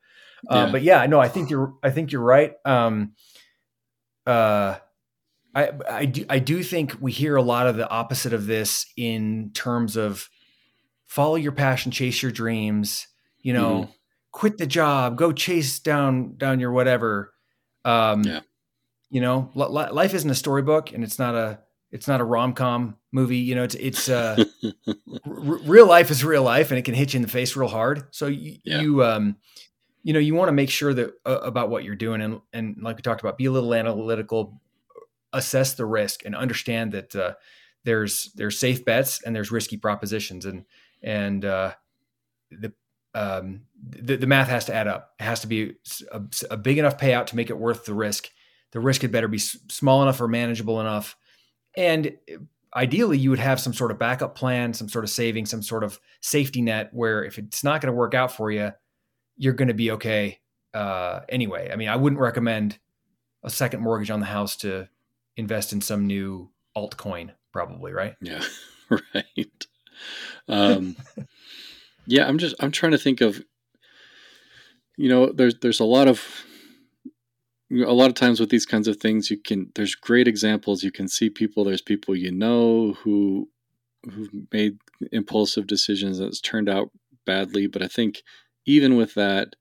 Uh, 0.49 0.65
yeah. 0.65 0.71
But 0.71 0.81
yeah, 0.83 1.05
no, 1.05 1.19
I 1.19 1.27
think 1.27 1.49
you're. 1.49 1.73
I 1.83 1.91
think 1.91 2.11
you're 2.11 2.21
right. 2.21 2.53
Um, 2.65 3.13
uh, 4.25 4.75
I 5.53 5.71
I 5.89 6.05
do 6.05 6.25
I 6.29 6.39
do 6.39 6.63
think 6.63 6.95
we 6.99 7.11
hear 7.11 7.35
a 7.35 7.41
lot 7.41 7.67
of 7.67 7.75
the 7.75 7.89
opposite 7.89 8.33
of 8.33 8.45
this 8.45 8.85
in 8.95 9.51
terms 9.53 9.97
of 9.97 10.29
follow 11.07 11.35
your 11.35 11.51
passion, 11.51 11.91
chase 11.91 12.21
your 12.21 12.31
dreams, 12.31 13.07
you 13.39 13.53
know, 13.53 13.81
mm-hmm. 13.81 13.91
quit 14.31 14.57
the 14.57 14.67
job, 14.67 15.17
go 15.17 15.31
chase 15.31 15.79
down 15.79 16.35
down 16.37 16.59
your 16.59 16.71
whatever. 16.71 17.33
Um 17.83 18.23
yeah. 18.23 18.41
you 19.09 19.21
know, 19.21 19.51
life 19.55 20.13
isn't 20.13 20.29
a 20.29 20.35
storybook 20.35 20.93
and 20.93 21.03
it's 21.03 21.19
not 21.19 21.35
a 21.35 21.59
it's 21.91 22.07
not 22.07 22.21
a 22.21 22.23
rom-com 22.23 22.95
movie, 23.11 23.37
you 23.37 23.55
know, 23.55 23.63
it's 23.63 23.75
it's 23.75 24.07
uh 24.07 24.41
r- 25.25 25.59
real 25.65 25.87
life 25.87 26.11
is 26.11 26.23
real 26.23 26.43
life 26.43 26.71
and 26.71 26.77
it 26.79 26.83
can 26.83 26.93
hit 26.93 27.13
you 27.13 27.17
in 27.17 27.23
the 27.23 27.27
face 27.27 27.57
real 27.57 27.67
hard. 27.67 28.03
So 28.11 28.27
you, 28.27 28.57
yeah. 28.63 28.79
you 28.79 29.03
um 29.03 29.35
you 30.03 30.13
know, 30.13 30.19
you 30.19 30.35
want 30.35 30.49
to 30.49 30.53
make 30.53 30.69
sure 30.69 30.93
that 30.93 31.11
uh, 31.25 31.39
about 31.39 31.69
what 31.69 31.83
you're 31.83 31.95
doing, 31.95 32.21
and 32.21 32.41
and 32.53 32.77
like 32.81 32.97
we 32.97 33.01
talked 33.01 33.21
about, 33.21 33.37
be 33.37 33.45
a 33.45 33.51
little 33.51 33.73
analytical, 33.73 34.61
assess 35.33 35.73
the 35.73 35.85
risk, 35.85 36.25
and 36.25 36.35
understand 36.35 36.91
that 36.93 37.15
uh, 37.15 37.33
there's 37.83 38.31
there's 38.35 38.57
safe 38.57 38.83
bets 38.83 39.21
and 39.23 39.35
there's 39.35 39.51
risky 39.51 39.77
propositions, 39.77 40.45
and 40.45 40.65
and 41.03 41.45
uh, 41.45 41.73
the 42.49 42.73
um, 43.13 43.61
the, 43.83 44.17
the 44.17 44.27
math 44.27 44.47
has 44.47 44.65
to 44.65 44.73
add 44.73 44.87
up. 44.87 45.13
It 45.19 45.23
has 45.23 45.41
to 45.41 45.47
be 45.47 45.73
a, 46.11 46.21
a, 46.49 46.57
big 46.57 46.77
enough 46.77 46.97
payout 46.97 47.27
to 47.27 47.35
make 47.35 47.49
it 47.49 47.57
worth 47.57 47.83
the 47.83 47.93
risk. 47.93 48.29
The 48.71 48.79
risk 48.79 49.01
had 49.01 49.11
better 49.11 49.27
be 49.27 49.37
small 49.37 50.01
enough 50.01 50.21
or 50.21 50.29
manageable 50.29 50.79
enough, 50.79 51.15
and 51.75 52.17
ideally, 52.75 53.17
you 53.17 53.29
would 53.29 53.39
have 53.39 53.59
some 53.59 53.73
sort 53.73 53.91
of 53.91 53.99
backup 53.99 54.35
plan, 54.35 54.73
some 54.73 54.89
sort 54.89 55.03
of 55.03 55.09
saving, 55.09 55.45
some 55.45 55.61
sort 55.61 55.83
of 55.83 55.99
safety 56.21 56.61
net 56.61 56.89
where 56.93 57.23
if 57.23 57.37
it's 57.37 57.63
not 57.63 57.81
going 57.81 57.91
to 57.91 57.97
work 57.97 58.13
out 58.13 58.31
for 58.31 58.51
you, 58.51 58.71
you're 59.41 59.53
going 59.53 59.69
to 59.69 59.73
be 59.73 59.89
okay 59.89 60.39
uh, 60.75 61.21
anyway. 61.27 61.71
I 61.73 61.75
mean, 61.75 61.89
I 61.89 61.95
wouldn't 61.95 62.21
recommend 62.21 62.77
a 63.43 63.49
second 63.49 63.81
mortgage 63.81 64.11
on 64.11 64.19
the 64.19 64.27
house 64.27 64.55
to 64.57 64.87
invest 65.35 65.73
in 65.73 65.81
some 65.81 66.05
new 66.05 66.51
altcoin, 66.77 67.31
probably, 67.51 67.91
right? 67.91 68.13
Yeah, 68.21 68.43
right. 69.15 69.65
Um, 70.47 70.95
yeah, 72.05 72.27
I'm 72.27 72.37
just 72.37 72.55
I'm 72.59 72.69
trying 72.69 72.91
to 72.91 72.99
think 72.99 73.21
of, 73.21 73.43
you 74.95 75.09
know, 75.09 75.31
there's 75.31 75.55
there's 75.59 75.79
a 75.79 75.85
lot 75.85 76.07
of 76.07 76.23
a 77.71 77.93
lot 77.93 78.09
of 78.09 78.13
times 78.13 78.39
with 78.39 78.51
these 78.51 78.67
kinds 78.67 78.87
of 78.87 78.97
things 78.97 79.31
you 79.31 79.37
can 79.37 79.71
there's 79.73 79.95
great 79.95 80.27
examples 80.27 80.83
you 80.83 80.91
can 80.91 81.07
see 81.07 81.29
people 81.29 81.63
there's 81.63 81.81
people 81.81 82.13
you 82.13 82.29
know 82.29 82.91
who 83.01 83.47
who've 84.11 84.29
made 84.51 84.77
impulsive 85.13 85.67
decisions 85.67 86.17
that's 86.17 86.41
turned 86.41 86.67
out 86.67 86.89
badly 87.25 87.67
but 87.67 87.81
i 87.81 87.87
think 87.87 88.23
even 88.65 88.95
with 88.95 89.13
that 89.15 89.55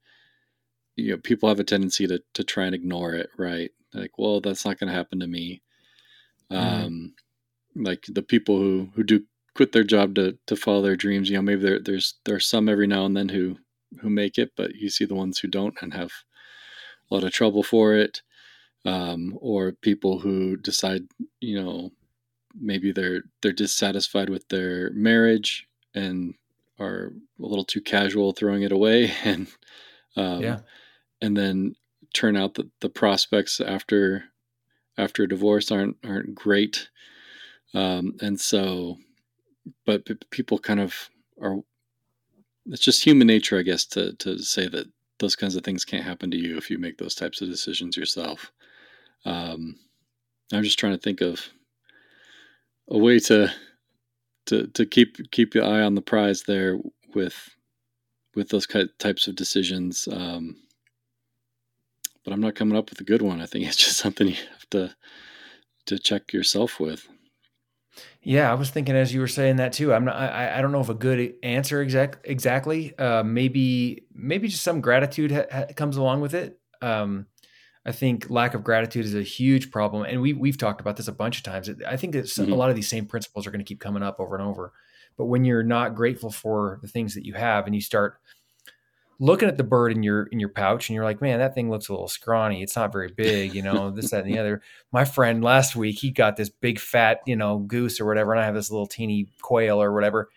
you 0.95 1.11
know 1.11 1.17
people 1.17 1.49
have 1.49 1.59
a 1.59 1.63
tendency 1.63 2.07
to 2.07 2.21
to 2.33 2.43
try 2.43 2.65
and 2.65 2.75
ignore 2.75 3.13
it 3.13 3.29
right? 3.37 3.71
Like 3.93 4.17
well 4.17 4.41
that's 4.41 4.65
not 4.65 4.79
going 4.79 4.89
to 4.89 4.95
happen 4.97 5.19
to 5.19 5.27
me. 5.27 5.61
Mm. 6.51 6.85
um 6.85 7.13
like 7.75 8.05
the 8.09 8.21
people 8.23 8.57
who 8.57 8.89
who 8.95 9.03
do 9.03 9.23
quit 9.55 9.71
their 9.71 9.83
job 9.83 10.15
to 10.15 10.37
to 10.47 10.55
follow 10.55 10.81
their 10.81 10.95
dreams 10.97 11.29
you 11.29 11.35
know 11.35 11.41
maybe 11.41 11.61
there 11.61 11.79
there's 11.79 12.15
there 12.25 12.35
are 12.35 12.41
some 12.41 12.67
every 12.67 12.87
now 12.87 13.05
and 13.05 13.15
then 13.15 13.29
who 13.29 13.57
who 14.01 14.09
make 14.09 14.37
it 14.37 14.51
but 14.57 14.75
you 14.75 14.89
see 14.89 15.05
the 15.05 15.15
ones 15.15 15.39
who 15.39 15.47
don't 15.47 15.75
and 15.81 15.93
have 15.93 16.11
a 17.09 17.15
lot 17.15 17.23
of 17.23 17.31
trouble 17.31 17.63
for 17.63 17.93
it, 17.93 18.21
um, 18.85 19.37
or 19.41 19.73
people 19.73 20.19
who 20.19 20.57
decide, 20.57 21.03
you 21.39 21.61
know, 21.61 21.91
maybe 22.59 22.91
they're 22.91 23.23
they're 23.41 23.51
dissatisfied 23.51 24.29
with 24.29 24.47
their 24.49 24.91
marriage 24.91 25.67
and 25.93 26.33
are 26.81 27.13
a 27.39 27.45
little 27.45 27.65
too 27.65 27.81
casual 27.81 28.31
throwing 28.31 28.63
it 28.63 28.71
away, 28.71 29.11
and 29.23 29.47
um, 30.15 30.41
yeah, 30.41 30.59
and 31.21 31.35
then 31.37 31.75
turn 32.13 32.35
out 32.35 32.55
that 32.55 32.69
the 32.81 32.89
prospects 32.89 33.61
after 33.61 34.25
after 34.97 35.23
a 35.23 35.29
divorce 35.29 35.71
aren't 35.71 35.97
aren't 36.03 36.35
great, 36.35 36.89
um, 37.73 38.15
and 38.21 38.39
so, 38.39 38.97
but 39.85 40.05
p- 40.05 40.15
people 40.29 40.59
kind 40.59 40.79
of 40.79 41.09
are. 41.41 41.57
It's 42.67 42.83
just 42.83 43.03
human 43.03 43.27
nature, 43.27 43.57
I 43.57 43.63
guess, 43.63 43.85
to 43.87 44.13
to 44.17 44.39
say 44.39 44.67
that 44.67 44.87
those 45.19 45.35
kinds 45.35 45.55
of 45.55 45.63
things 45.63 45.85
can't 45.85 46.03
happen 46.03 46.31
to 46.31 46.37
you 46.37 46.57
if 46.57 46.69
you 46.69 46.77
make 46.77 46.97
those 46.97 47.15
types 47.15 47.41
of 47.41 47.49
decisions 47.49 47.95
yourself. 47.95 48.51
Um, 49.23 49.75
I'm 50.51 50.63
just 50.63 50.79
trying 50.79 50.93
to 50.93 50.99
think 50.99 51.21
of 51.21 51.47
a 52.89 52.97
way 52.97 53.19
to 53.19 53.51
to 54.47 54.67
to 54.67 54.85
keep 54.85 55.31
keep 55.31 55.55
your 55.55 55.65
eye 55.65 55.81
on 55.81 55.95
the 55.95 56.01
prize 56.01 56.43
there 56.43 56.79
with 57.13 57.49
with 58.35 58.49
those 58.49 58.67
types 58.99 59.27
of 59.27 59.35
decisions. 59.35 60.07
Um, 60.11 60.55
but 62.23 62.33
I'm 62.33 62.41
not 62.41 62.55
coming 62.55 62.77
up 62.77 62.89
with 62.89 63.01
a 63.01 63.05
good 63.05 63.21
one. 63.21 63.41
I 63.41 63.45
think 63.45 63.65
it's 63.67 63.77
just 63.77 63.97
something 63.97 64.27
you 64.27 64.35
have 64.35 64.69
to 64.71 64.95
to 65.87 65.99
check 65.99 66.33
yourself 66.33 66.79
with. 66.79 67.07
Yeah, 68.23 68.49
I 68.49 68.53
was 68.53 68.69
thinking 68.69 68.95
as 68.95 69.13
you 69.13 69.19
were 69.19 69.27
saying 69.27 69.57
that 69.57 69.73
too. 69.73 69.93
I'm 69.93 70.05
not. 70.05 70.15
I, 70.15 70.57
I 70.57 70.61
don't 70.61 70.71
know 70.71 70.79
if 70.79 70.89
a 70.89 70.93
good 70.93 71.33
answer 71.43 71.81
exact 71.81 72.19
exactly. 72.23 72.97
Uh, 72.97 73.23
maybe 73.23 74.05
maybe 74.13 74.47
just 74.47 74.63
some 74.63 74.81
gratitude 74.81 75.31
ha- 75.31 75.45
ha- 75.51 75.65
comes 75.75 75.97
along 75.97 76.21
with 76.21 76.33
it. 76.33 76.59
Um, 76.81 77.27
I 77.85 77.91
think 77.91 78.29
lack 78.29 78.53
of 78.53 78.63
gratitude 78.63 79.05
is 79.05 79.15
a 79.15 79.23
huge 79.23 79.71
problem, 79.71 80.03
and 80.03 80.21
we 80.21 80.33
we've 80.33 80.57
talked 80.57 80.81
about 80.81 80.97
this 80.97 81.07
a 81.07 81.13
bunch 81.13 81.37
of 81.37 81.43
times. 81.43 81.69
I 81.87 81.97
think 81.97 82.13
that 82.13 82.25
mm-hmm. 82.25 82.51
a 82.51 82.55
lot 82.55 82.69
of 82.69 82.75
these 82.75 82.89
same 82.89 83.05
principles 83.05 83.47
are 83.47 83.51
going 83.51 83.63
to 83.63 83.67
keep 83.67 83.79
coming 83.79 84.03
up 84.03 84.19
over 84.19 84.35
and 84.35 84.45
over. 84.45 84.71
But 85.17 85.25
when 85.25 85.45
you're 85.45 85.63
not 85.63 85.95
grateful 85.95 86.31
for 86.31 86.79
the 86.81 86.87
things 86.87 87.15
that 87.15 87.25
you 87.25 87.33
have, 87.33 87.65
and 87.65 87.73
you 87.73 87.81
start 87.81 88.19
looking 89.19 89.47
at 89.47 89.57
the 89.57 89.63
bird 89.63 89.91
in 89.91 90.01
your 90.01 90.23
in 90.31 90.39
your 90.39 90.49
pouch 90.49 90.89
and 90.89 90.95
you're 90.95 91.03
like, 91.03 91.21
man, 91.21 91.39
that 91.39 91.53
thing 91.53 91.69
looks 91.69 91.89
a 91.89 91.93
little 91.93 92.07
scrawny. 92.07 92.61
It's 92.63 92.75
not 92.75 92.91
very 92.91 93.11
big, 93.11 93.53
you 93.53 93.61
know, 93.61 93.91
this, 93.91 94.11
that, 94.11 94.25
and 94.25 94.33
the 94.33 94.39
other. 94.39 94.61
My 94.91 95.05
friend 95.05 95.43
last 95.43 95.75
week, 95.75 95.99
he 95.99 96.11
got 96.11 96.37
this 96.37 96.49
big 96.49 96.79
fat, 96.79 97.21
you 97.25 97.35
know, 97.35 97.59
goose 97.59 97.99
or 97.99 98.05
whatever, 98.05 98.31
and 98.31 98.41
I 98.41 98.45
have 98.45 98.55
this 98.55 98.71
little 98.71 98.87
teeny 98.87 99.27
quail 99.41 99.81
or 99.81 99.91
whatever. 99.91 100.29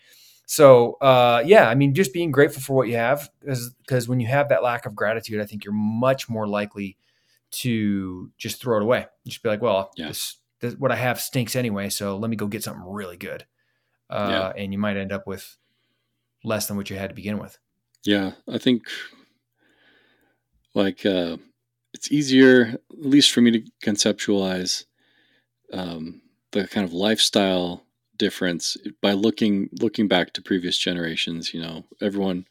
So 0.46 0.94
uh, 0.94 1.42
yeah, 1.46 1.68
I 1.68 1.74
mean, 1.74 1.94
just 1.94 2.12
being 2.12 2.30
grateful 2.30 2.62
for 2.62 2.74
what 2.74 2.88
you 2.88 2.96
have, 2.96 3.30
because 3.40 4.08
when 4.08 4.20
you 4.20 4.26
have 4.26 4.50
that 4.50 4.62
lack 4.62 4.86
of 4.86 4.94
gratitude, 4.94 5.40
I 5.40 5.46
think 5.46 5.64
you're 5.64 5.72
much 5.74 6.28
more 6.28 6.46
likely 6.46 6.96
to 7.58 8.30
just 8.38 8.60
throw 8.60 8.76
it 8.78 8.82
away. 8.82 9.06
Just 9.26 9.42
be 9.42 9.48
like, 9.48 9.62
well, 9.62 9.90
yeah. 9.96 10.08
this, 10.08 10.36
this, 10.60 10.74
what 10.74 10.92
I 10.92 10.96
have 10.96 11.20
stinks 11.20 11.56
anyway, 11.56 11.88
so 11.88 12.16
let 12.16 12.30
me 12.30 12.36
go 12.36 12.46
get 12.46 12.62
something 12.62 12.84
really 12.86 13.16
good. 13.16 13.46
Uh, 14.10 14.26
yeah. 14.30 14.62
And 14.62 14.72
you 14.72 14.78
might 14.78 14.96
end 14.96 15.12
up 15.12 15.26
with 15.26 15.56
less 16.44 16.66
than 16.66 16.76
what 16.76 16.90
you 16.90 16.96
had 16.96 17.10
to 17.10 17.14
begin 17.14 17.38
with. 17.38 17.58
Yeah, 18.04 18.32
I 18.46 18.58
think 18.58 18.82
like 20.74 21.06
uh, 21.06 21.38
it's 21.94 22.12
easier, 22.12 22.78
at 22.90 23.06
least 23.06 23.32
for 23.32 23.40
me 23.40 23.50
to 23.52 23.62
conceptualize 23.82 24.84
um, 25.72 26.20
the 26.52 26.68
kind 26.68 26.86
of 26.86 26.92
lifestyle 26.92 27.84
difference 28.16 28.76
by 29.00 29.12
looking 29.12 29.68
looking 29.80 30.06
back 30.06 30.32
to 30.34 30.42
previous 30.42 30.76
generations. 30.76 31.54
You 31.54 31.62
know, 31.62 31.84
everyone. 32.00 32.46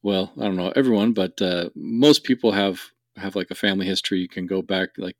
Well, 0.00 0.32
I 0.38 0.44
don't 0.44 0.56
know 0.56 0.72
everyone, 0.76 1.12
but 1.12 1.42
uh, 1.42 1.70
most 1.74 2.22
people 2.22 2.52
have 2.52 2.92
have 3.18 3.36
like 3.36 3.50
a 3.50 3.56
family 3.56 3.86
history. 3.86 4.18
You 4.18 4.28
can 4.28 4.46
go 4.46 4.62
back 4.62 4.90
like 4.96 5.16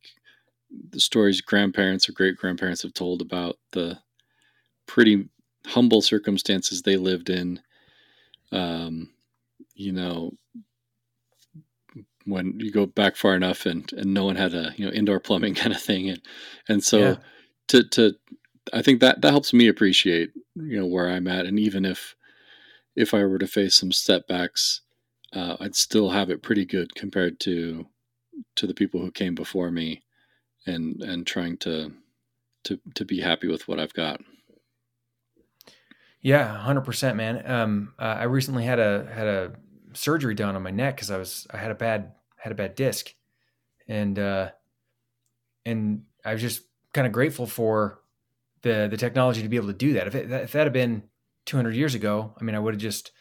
the 0.90 1.00
stories 1.00 1.40
grandparents 1.40 2.08
or 2.08 2.12
great 2.12 2.36
grandparents 2.36 2.82
have 2.82 2.94
told 2.94 3.22
about 3.22 3.56
the 3.72 3.98
pretty 4.86 5.28
humble 5.66 6.02
circumstances 6.02 6.82
they 6.82 6.96
lived 6.96 7.30
in 7.30 7.60
um, 8.52 9.10
you 9.74 9.92
know, 9.92 10.32
when 12.24 12.58
you 12.60 12.70
go 12.70 12.86
back 12.86 13.16
far 13.16 13.34
enough 13.34 13.66
and, 13.66 13.90
and 13.92 14.12
no 14.12 14.24
one 14.24 14.36
had 14.36 14.54
a, 14.54 14.72
you 14.76 14.84
know, 14.84 14.92
indoor 14.92 15.20
plumbing 15.20 15.54
kind 15.56 15.74
of 15.74 15.80
thing. 15.80 16.10
And, 16.10 16.22
and 16.68 16.84
so 16.84 16.98
yeah. 16.98 17.16
to, 17.68 17.84
to, 17.84 18.14
I 18.72 18.82
think 18.82 19.00
that, 19.00 19.22
that 19.22 19.30
helps 19.30 19.52
me 19.52 19.68
appreciate, 19.68 20.32
you 20.54 20.78
know, 20.78 20.86
where 20.86 21.08
I'm 21.08 21.26
at. 21.26 21.46
And 21.46 21.58
even 21.58 21.84
if, 21.84 22.14
if 22.96 23.14
I 23.14 23.24
were 23.24 23.38
to 23.38 23.46
face 23.46 23.76
some 23.76 23.92
setbacks, 23.92 24.82
uh, 25.32 25.56
I'd 25.60 25.76
still 25.76 26.10
have 26.10 26.30
it 26.30 26.42
pretty 26.42 26.64
good 26.64 26.94
compared 26.94 27.40
to, 27.40 27.86
to 28.56 28.66
the 28.66 28.74
people 28.74 29.00
who 29.00 29.10
came 29.10 29.34
before 29.34 29.70
me 29.70 30.02
and, 30.66 31.02
and 31.02 31.26
trying 31.26 31.56
to, 31.58 31.92
to, 32.64 32.80
to 32.94 33.04
be 33.04 33.20
happy 33.20 33.48
with 33.48 33.68
what 33.68 33.78
I've 33.78 33.94
got. 33.94 34.20
Yeah, 36.20 36.58
hundred 36.58 36.82
percent, 36.82 37.16
man. 37.16 37.42
Um, 37.48 37.94
uh, 37.98 38.16
I 38.18 38.24
recently 38.24 38.64
had 38.64 38.80
a 38.80 39.08
had 39.12 39.26
a 39.26 39.52
surgery 39.92 40.34
done 40.34 40.56
on 40.56 40.62
my 40.62 40.70
neck 40.70 40.96
because 40.96 41.10
I 41.10 41.16
was 41.16 41.46
I 41.50 41.58
had 41.58 41.70
a 41.70 41.76
bad 41.76 42.12
had 42.36 42.50
a 42.50 42.56
bad 42.56 42.74
disc, 42.74 43.14
and 43.86 44.18
uh, 44.18 44.50
and 45.64 46.02
I 46.24 46.32
was 46.32 46.42
just 46.42 46.62
kind 46.92 47.06
of 47.06 47.12
grateful 47.12 47.46
for 47.46 48.00
the 48.62 48.88
the 48.90 48.96
technology 48.96 49.42
to 49.42 49.48
be 49.48 49.56
able 49.56 49.68
to 49.68 49.72
do 49.72 49.92
that. 49.92 50.08
If 50.08 50.14
it, 50.16 50.30
if 50.30 50.52
that 50.52 50.64
had 50.64 50.72
been 50.72 51.04
200 51.46 51.74
years 51.74 51.94
ago, 51.94 52.34
I 52.40 52.44
mean, 52.44 52.56
I 52.56 52.58
would 52.58 52.74
have 52.74 52.80
just 52.80 53.12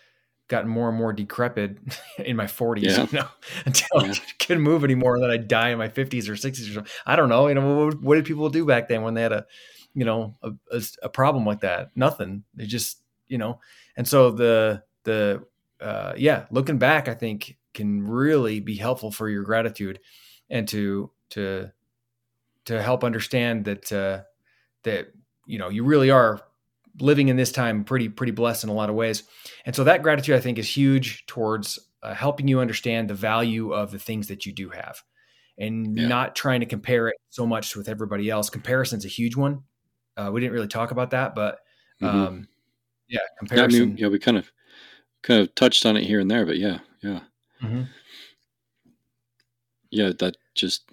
gotten 0.48 0.70
more 0.70 0.90
and 0.90 0.98
more 0.98 1.14
decrepit 1.14 1.78
in 2.18 2.36
my 2.36 2.46
40s, 2.46 2.84
yeah. 2.84 3.08
you 3.12 3.20
know, 3.20 3.28
until 3.66 3.88
yeah. 4.06 4.12
I 4.12 4.44
couldn't 4.44 4.64
move 4.64 4.84
anymore, 4.84 5.16
and 5.16 5.24
then 5.24 5.32
I'd 5.32 5.48
die 5.48 5.70
in 5.70 5.78
my 5.78 5.90
50s 5.90 6.28
or 6.28 6.34
60s 6.34 6.70
or 6.70 6.74
something. 6.74 6.92
I 7.06 7.16
don't 7.16 7.30
know. 7.30 7.48
You 7.48 7.56
know, 7.56 7.86
what, 7.86 8.02
what 8.02 8.16
did 8.16 8.26
people 8.26 8.50
do 8.50 8.66
back 8.66 8.88
then 8.88 9.02
when 9.02 9.14
they 9.14 9.22
had 9.22 9.34
a 9.34 9.46
you 9.94 10.06
know 10.06 10.36
a, 10.44 10.52
a, 10.72 10.82
a 11.04 11.10
problem 11.10 11.44
like 11.44 11.62
that 11.62 11.90
nothing 11.96 12.44
they 12.54 12.68
just 12.68 13.02
you 13.28 13.40
know 13.40 13.60
and 13.96 14.08
so 14.08 14.30
the 14.30 14.84
the 15.06 15.44
uh, 15.82 16.14
yeah 16.16 16.46
looking 16.52 16.78
back 16.78 17.08
i 17.08 17.16
think 17.16 17.58
can 17.74 18.06
really 18.06 18.60
be 18.60 18.76
helpful 18.76 19.12
for 19.12 19.28
your 19.28 19.42
gratitude 19.42 20.00
and 20.52 20.68
to 20.68 21.10
to 21.30 21.72
to 22.66 22.82
help 22.82 23.04
understand 23.04 23.66
that 23.66 23.92
uh, 23.92 24.22
that 24.84 25.08
you 25.46 25.58
know 25.58 25.70
you 25.70 25.84
really 25.84 26.12
are 26.12 26.42
living 27.00 27.28
in 27.28 27.38
this 27.38 27.52
time 27.52 27.84
pretty 27.84 28.10
pretty 28.10 28.32
blessed 28.32 28.64
in 28.64 28.70
a 28.70 28.74
lot 28.74 28.90
of 28.90 28.96
ways 28.96 29.24
and 29.66 29.76
so 29.76 29.84
that 29.84 30.04
gratitude 30.04 30.36
i 30.36 30.40
think 30.40 30.58
is 30.58 30.78
huge 30.78 31.26
towards 31.26 31.80
uh, 32.04 32.14
helping 32.14 32.48
you 32.48 32.60
understand 32.60 33.10
the 33.10 33.14
value 33.14 33.72
of 33.74 33.92
the 33.92 34.00
things 34.00 34.28
that 34.28 34.46
you 34.46 34.54
do 34.54 34.70
have 34.70 35.02
and 35.58 35.98
yeah. 35.98 36.08
not 36.08 36.36
trying 36.36 36.60
to 36.60 36.66
compare 36.66 37.08
it 37.08 37.16
so 37.30 37.46
much 37.46 37.76
with 37.76 37.90
everybody 37.90 38.30
else 38.30 38.50
comparison's 38.50 39.06
a 39.06 39.10
huge 39.10 39.36
one 39.36 39.64
uh, 40.18 40.32
we 40.32 40.42
didn't 40.42 40.54
really 40.54 40.68
talk 40.68 40.92
about 40.92 41.12
that, 41.12 41.36
but 41.36 41.60
mm-hmm. 42.02 42.06
um, 42.06 42.28
mm-hmm. 42.28 42.44
yeah, 43.08 43.20
comparison. 43.38 43.80
Yeah, 43.80 43.84
I 43.84 43.86
mean, 43.86 43.98
yeah, 43.98 44.08
we 44.08 44.20
kind 44.20 44.38
of 44.38 44.52
kind 45.22 45.42
of 45.42 45.54
touched 45.56 45.86
on 45.86 45.96
it 45.96 46.04
here 46.04 46.20
and 46.20 46.30
there, 46.30 46.46
but 46.46 46.58
yeah, 46.58 46.80
yeah. 47.02 47.20
mm-hmm. 47.62 47.84
yeah, 49.92 50.12
that 50.20 50.38
just 50.56 50.90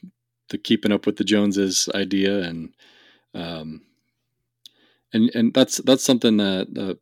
the 0.51 0.59
keeping 0.59 0.93
up 0.93 1.07
with 1.07 1.17
the 1.17 1.25
Joneses 1.25 1.89
idea, 1.95 2.43
and 2.43 2.75
um, 3.33 3.81
and 5.15 5.31
and 5.35 5.55
that's 5.55 5.79
that's 5.79 6.05
something 6.05 6.37
that 6.37 6.69
uh, 6.77 6.95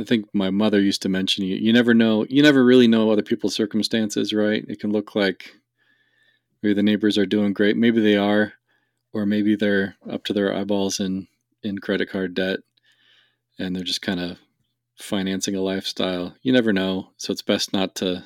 I 0.00 0.04
think 0.04 0.26
my 0.34 0.50
mother 0.50 0.80
used 0.80 1.02
to 1.02 1.08
mention. 1.08 1.44
You 1.44 1.56
you 1.56 1.72
never 1.72 1.94
know, 1.94 2.26
you 2.28 2.42
never 2.42 2.64
really 2.64 2.88
know 2.88 3.10
other 3.10 3.22
people's 3.22 3.54
circumstances, 3.54 4.32
right? 4.32 4.64
It 4.68 4.80
can 4.80 4.92
look 4.92 5.14
like 5.14 5.54
maybe 6.62 6.74
the 6.74 6.82
neighbors 6.82 7.16
are 7.16 7.26
doing 7.26 7.52
great, 7.52 7.76
maybe 7.76 8.00
they 8.00 8.16
are, 8.16 8.54
or 9.12 9.24
maybe 9.24 9.56
they're 9.56 9.96
up 10.10 10.24
to 10.24 10.32
their 10.32 10.54
eyeballs 10.54 11.00
in 11.00 11.28
in 11.62 11.78
credit 11.78 12.10
card 12.10 12.34
debt, 12.34 12.60
and 13.58 13.74
they're 13.74 13.84
just 13.84 14.02
kind 14.02 14.20
of 14.20 14.38
financing 14.96 15.54
a 15.54 15.60
lifestyle. 15.60 16.34
You 16.42 16.52
never 16.52 16.72
know, 16.72 17.10
so 17.16 17.32
it's 17.32 17.42
best 17.42 17.72
not 17.72 17.94
to 17.96 18.24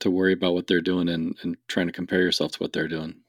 to 0.00 0.10
worry 0.10 0.32
about 0.32 0.52
what 0.52 0.66
they're 0.66 0.80
doing 0.82 1.08
and, 1.08 1.36
and 1.42 1.56
trying 1.68 1.86
to 1.86 1.92
compare 1.92 2.20
yourself 2.20 2.52
to 2.52 2.58
what 2.58 2.72
they're 2.72 2.88
doing. 2.88 3.22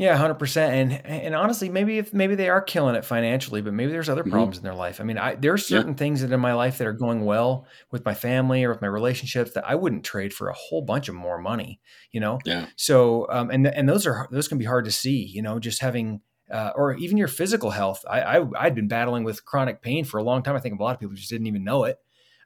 Yeah, 0.00 0.16
hundred 0.16 0.36
percent. 0.36 0.72
And 0.72 1.06
and 1.06 1.34
honestly, 1.34 1.68
maybe 1.68 1.98
if 1.98 2.14
maybe 2.14 2.34
they 2.34 2.48
are 2.48 2.62
killing 2.62 2.94
it 2.94 3.04
financially, 3.04 3.60
but 3.60 3.74
maybe 3.74 3.92
there's 3.92 4.08
other 4.08 4.22
mm-hmm. 4.22 4.30
problems 4.30 4.56
in 4.56 4.62
their 4.62 4.74
life. 4.74 4.98
I 4.98 5.04
mean, 5.04 5.18
I 5.18 5.34
there's 5.34 5.66
certain 5.66 5.92
yeah. 5.92 5.98
things 5.98 6.22
that 6.22 6.32
in 6.32 6.40
my 6.40 6.54
life 6.54 6.78
that 6.78 6.86
are 6.86 6.94
going 6.94 7.26
well 7.26 7.66
with 7.90 8.02
my 8.06 8.14
family 8.14 8.64
or 8.64 8.70
with 8.70 8.80
my 8.80 8.88
relationships 8.88 9.52
that 9.52 9.68
I 9.68 9.74
wouldn't 9.74 10.02
trade 10.02 10.32
for 10.32 10.48
a 10.48 10.54
whole 10.54 10.80
bunch 10.80 11.10
of 11.10 11.16
more 11.16 11.36
money. 11.36 11.80
You 12.12 12.20
know. 12.20 12.38
Yeah. 12.46 12.68
So 12.76 13.26
um, 13.28 13.50
and 13.50 13.66
and 13.66 13.86
those 13.86 14.06
are 14.06 14.26
those 14.30 14.48
can 14.48 14.56
be 14.56 14.64
hard 14.64 14.86
to 14.86 14.90
see. 14.90 15.22
You 15.26 15.42
know, 15.42 15.58
just 15.58 15.82
having 15.82 16.22
uh, 16.50 16.70
or 16.74 16.94
even 16.94 17.18
your 17.18 17.28
physical 17.28 17.68
health. 17.68 18.02
I, 18.08 18.22
I 18.22 18.44
I'd 18.58 18.74
been 18.74 18.88
battling 18.88 19.24
with 19.24 19.44
chronic 19.44 19.82
pain 19.82 20.06
for 20.06 20.16
a 20.16 20.22
long 20.22 20.42
time. 20.42 20.56
I 20.56 20.60
think 20.60 20.80
a 20.80 20.82
lot 20.82 20.94
of 20.94 21.00
people 21.00 21.14
just 21.14 21.28
didn't 21.28 21.46
even 21.46 21.62
know 21.62 21.84
it. 21.84 21.98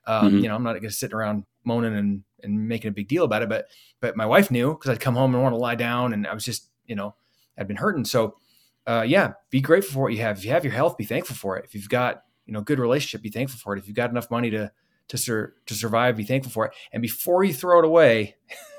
Um, 0.08 0.26
mm-hmm. 0.26 0.38
You 0.38 0.48
know, 0.48 0.56
I'm 0.56 0.64
not 0.64 0.72
going 0.72 0.82
to 0.82 0.90
sit 0.90 1.12
around 1.12 1.44
moaning 1.62 1.96
and 1.96 2.24
and 2.42 2.66
making 2.66 2.88
a 2.88 2.92
big 2.92 3.06
deal 3.06 3.22
about 3.22 3.42
it, 3.42 3.48
but 3.48 3.66
but 4.00 4.16
my 4.16 4.26
wife 4.26 4.50
knew 4.50 4.72
because 4.74 4.90
I'd 4.90 4.98
come 4.98 5.14
home 5.14 5.32
and 5.34 5.42
want 5.44 5.52
to 5.52 5.58
lie 5.58 5.76
down, 5.76 6.12
and 6.12 6.26
I 6.26 6.34
was 6.34 6.44
just 6.44 6.68
you 6.84 6.96
know 6.96 7.14
had 7.56 7.68
been 7.68 7.76
hurting. 7.76 8.04
So, 8.04 8.36
uh, 8.86 9.04
yeah, 9.06 9.32
be 9.50 9.60
grateful 9.60 9.94
for 9.94 10.02
what 10.02 10.12
you 10.12 10.20
have. 10.20 10.38
If 10.38 10.44
you 10.44 10.50
have 10.50 10.64
your 10.64 10.72
health, 10.72 10.96
be 10.96 11.04
thankful 11.04 11.36
for 11.36 11.56
it. 11.56 11.64
If 11.64 11.74
you've 11.74 11.88
got 11.88 12.22
you 12.46 12.52
know 12.52 12.60
good 12.60 12.78
relationship, 12.78 13.22
be 13.22 13.30
thankful 13.30 13.58
for 13.58 13.74
it. 13.74 13.78
If 13.78 13.86
you've 13.86 13.96
got 13.96 14.10
enough 14.10 14.30
money 14.30 14.50
to 14.50 14.70
to 15.08 15.18
sur- 15.18 15.54
to 15.66 15.74
survive, 15.74 16.16
be 16.16 16.24
thankful 16.24 16.52
for 16.52 16.66
it. 16.66 16.72
And 16.92 17.00
before 17.00 17.44
you 17.44 17.52
throw 17.52 17.78
it 17.78 17.84
away, 17.84 18.36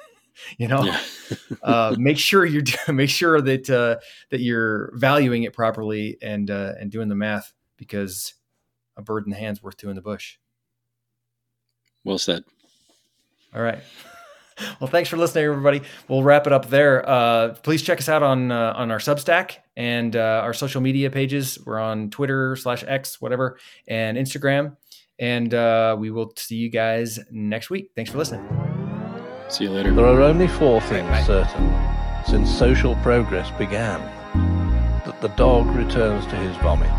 you 0.58 0.68
know, 0.68 0.84
yeah. 0.84 1.00
uh, 1.64 1.96
make 1.98 2.18
sure 2.18 2.46
you're 2.46 2.64
make 2.94 3.10
sure 3.10 3.42
that 3.42 3.70
uh, 3.70 3.98
that 4.30 4.42
you're 4.42 4.92
valuing 4.96 5.44
it 5.44 5.54
properly 5.54 6.18
and 6.22 6.50
uh, 6.50 6.74
and 6.80 6.92
doing 6.92 7.08
the 7.08 7.16
math 7.16 7.54
because 7.78 8.34
a 8.98 9.02
bird 9.02 9.26
in 9.26 9.32
the 9.32 9.38
hand's 9.38 9.62
worth 9.62 9.78
two 9.78 9.90
in 9.90 9.96
the 9.96 10.02
bush. 10.02 10.38
Well 12.04 12.18
said. 12.18 12.44
All 13.54 13.62
right. 13.62 13.82
well, 14.80 14.90
thanks 14.90 15.10
for 15.10 15.18
listening, 15.18 15.46
everybody. 15.46 15.82
We'll 16.08 16.24
wrap 16.24 16.48
it 16.48 16.54
up 16.54 16.70
there. 16.70 17.08
Uh, 17.08 17.56
please 17.56 17.82
check 17.82 18.00
us 18.00 18.08
out 18.08 18.24
on 18.24 18.52
uh, 18.52 18.74
on 18.76 18.92
our 18.92 19.00
Substack 19.00 19.58
and 19.76 20.16
uh, 20.16 20.42
our 20.44 20.54
social 20.54 20.82
media 20.82 21.10
pages. 21.10 21.60
We're 21.66 21.80
on 21.80 22.10
Twitter 22.10 22.56
slash 22.56 22.84
X, 22.88 23.20
whatever, 23.20 23.58
and 23.88 24.18
Instagram. 24.18 24.78
And 25.20 25.54
uh, 25.54 25.96
we 25.98 26.12
will 26.12 26.34
see 26.36 26.56
you 26.56 26.70
guys 26.70 27.20
next 27.32 27.70
week. 27.70 27.92
Thanks 27.96 28.12
for 28.12 28.18
listening. 28.18 28.46
See 29.50 29.66
you 29.66 29.72
later. 29.72 29.94
There 29.94 30.06
are 30.06 30.22
only 30.22 30.48
four 30.48 30.82
things 30.82 31.10
right, 31.10 31.26
certain 31.26 32.24
since 32.26 32.50
social 32.50 32.96
progress 32.98 33.52
began 33.58 34.02
that 35.06 35.22
the 35.22 35.28
dog 35.30 35.68
returns 35.76 36.26
to 36.28 36.36
his 36.36 36.58
vomit, 36.58 36.90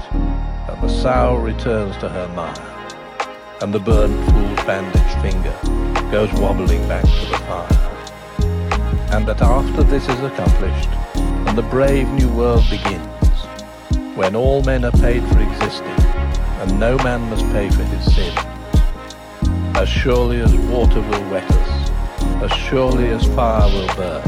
that 0.67 0.81
the 0.81 0.89
sow 0.89 1.37
returns 1.37 1.97
to 1.99 2.09
her 2.09 2.29
mire 2.29 2.73
and 3.63 3.73
the 3.73 3.81
burnt 3.81 4.15
fool's 4.31 4.67
bandaged 4.67 5.23
finger 5.23 5.86
goes 6.11 6.33
wobbling 6.35 6.87
back 6.89 7.03
to 7.03 7.27
the 7.27 7.39
fire. 7.47 7.87
And 9.13 9.27
that 9.27 9.43
after 9.43 9.83
this 9.83 10.09
is 10.09 10.21
accomplished, 10.21 10.89
and 11.47 11.59
the 11.59 11.63
brave 11.63 12.09
new 12.09 12.29
world 12.29 12.65
begins, 12.71 13.07
when 14.17 14.37
all 14.37 14.63
men 14.63 14.85
are 14.85 14.93
paid 14.93 15.23
for 15.25 15.41
existing, 15.41 15.87
and 16.61 16.79
no 16.79 16.97
man 16.99 17.29
must 17.29 17.45
pay 17.53 17.69
for 17.71 17.83
his 17.83 18.15
sin, 18.15 18.33
as 19.77 19.89
surely 19.89 20.41
as 20.41 20.55
water 20.55 21.01
will 21.01 21.31
wet 21.31 21.51
us, 21.51 21.91
as 22.43 22.53
surely 22.53 23.09
as 23.09 23.25
fire 23.35 23.69
will 23.73 23.95
burn, 23.97 24.23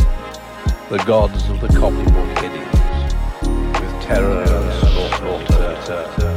the 0.90 1.02
gods 1.06 1.48
of 1.48 1.60
the 1.60 1.68
copybook 1.68 2.42
idiots, 2.42 3.14
with 3.80 4.02
terror 4.02 4.42
and 4.42 5.16
slaughter 5.16 6.27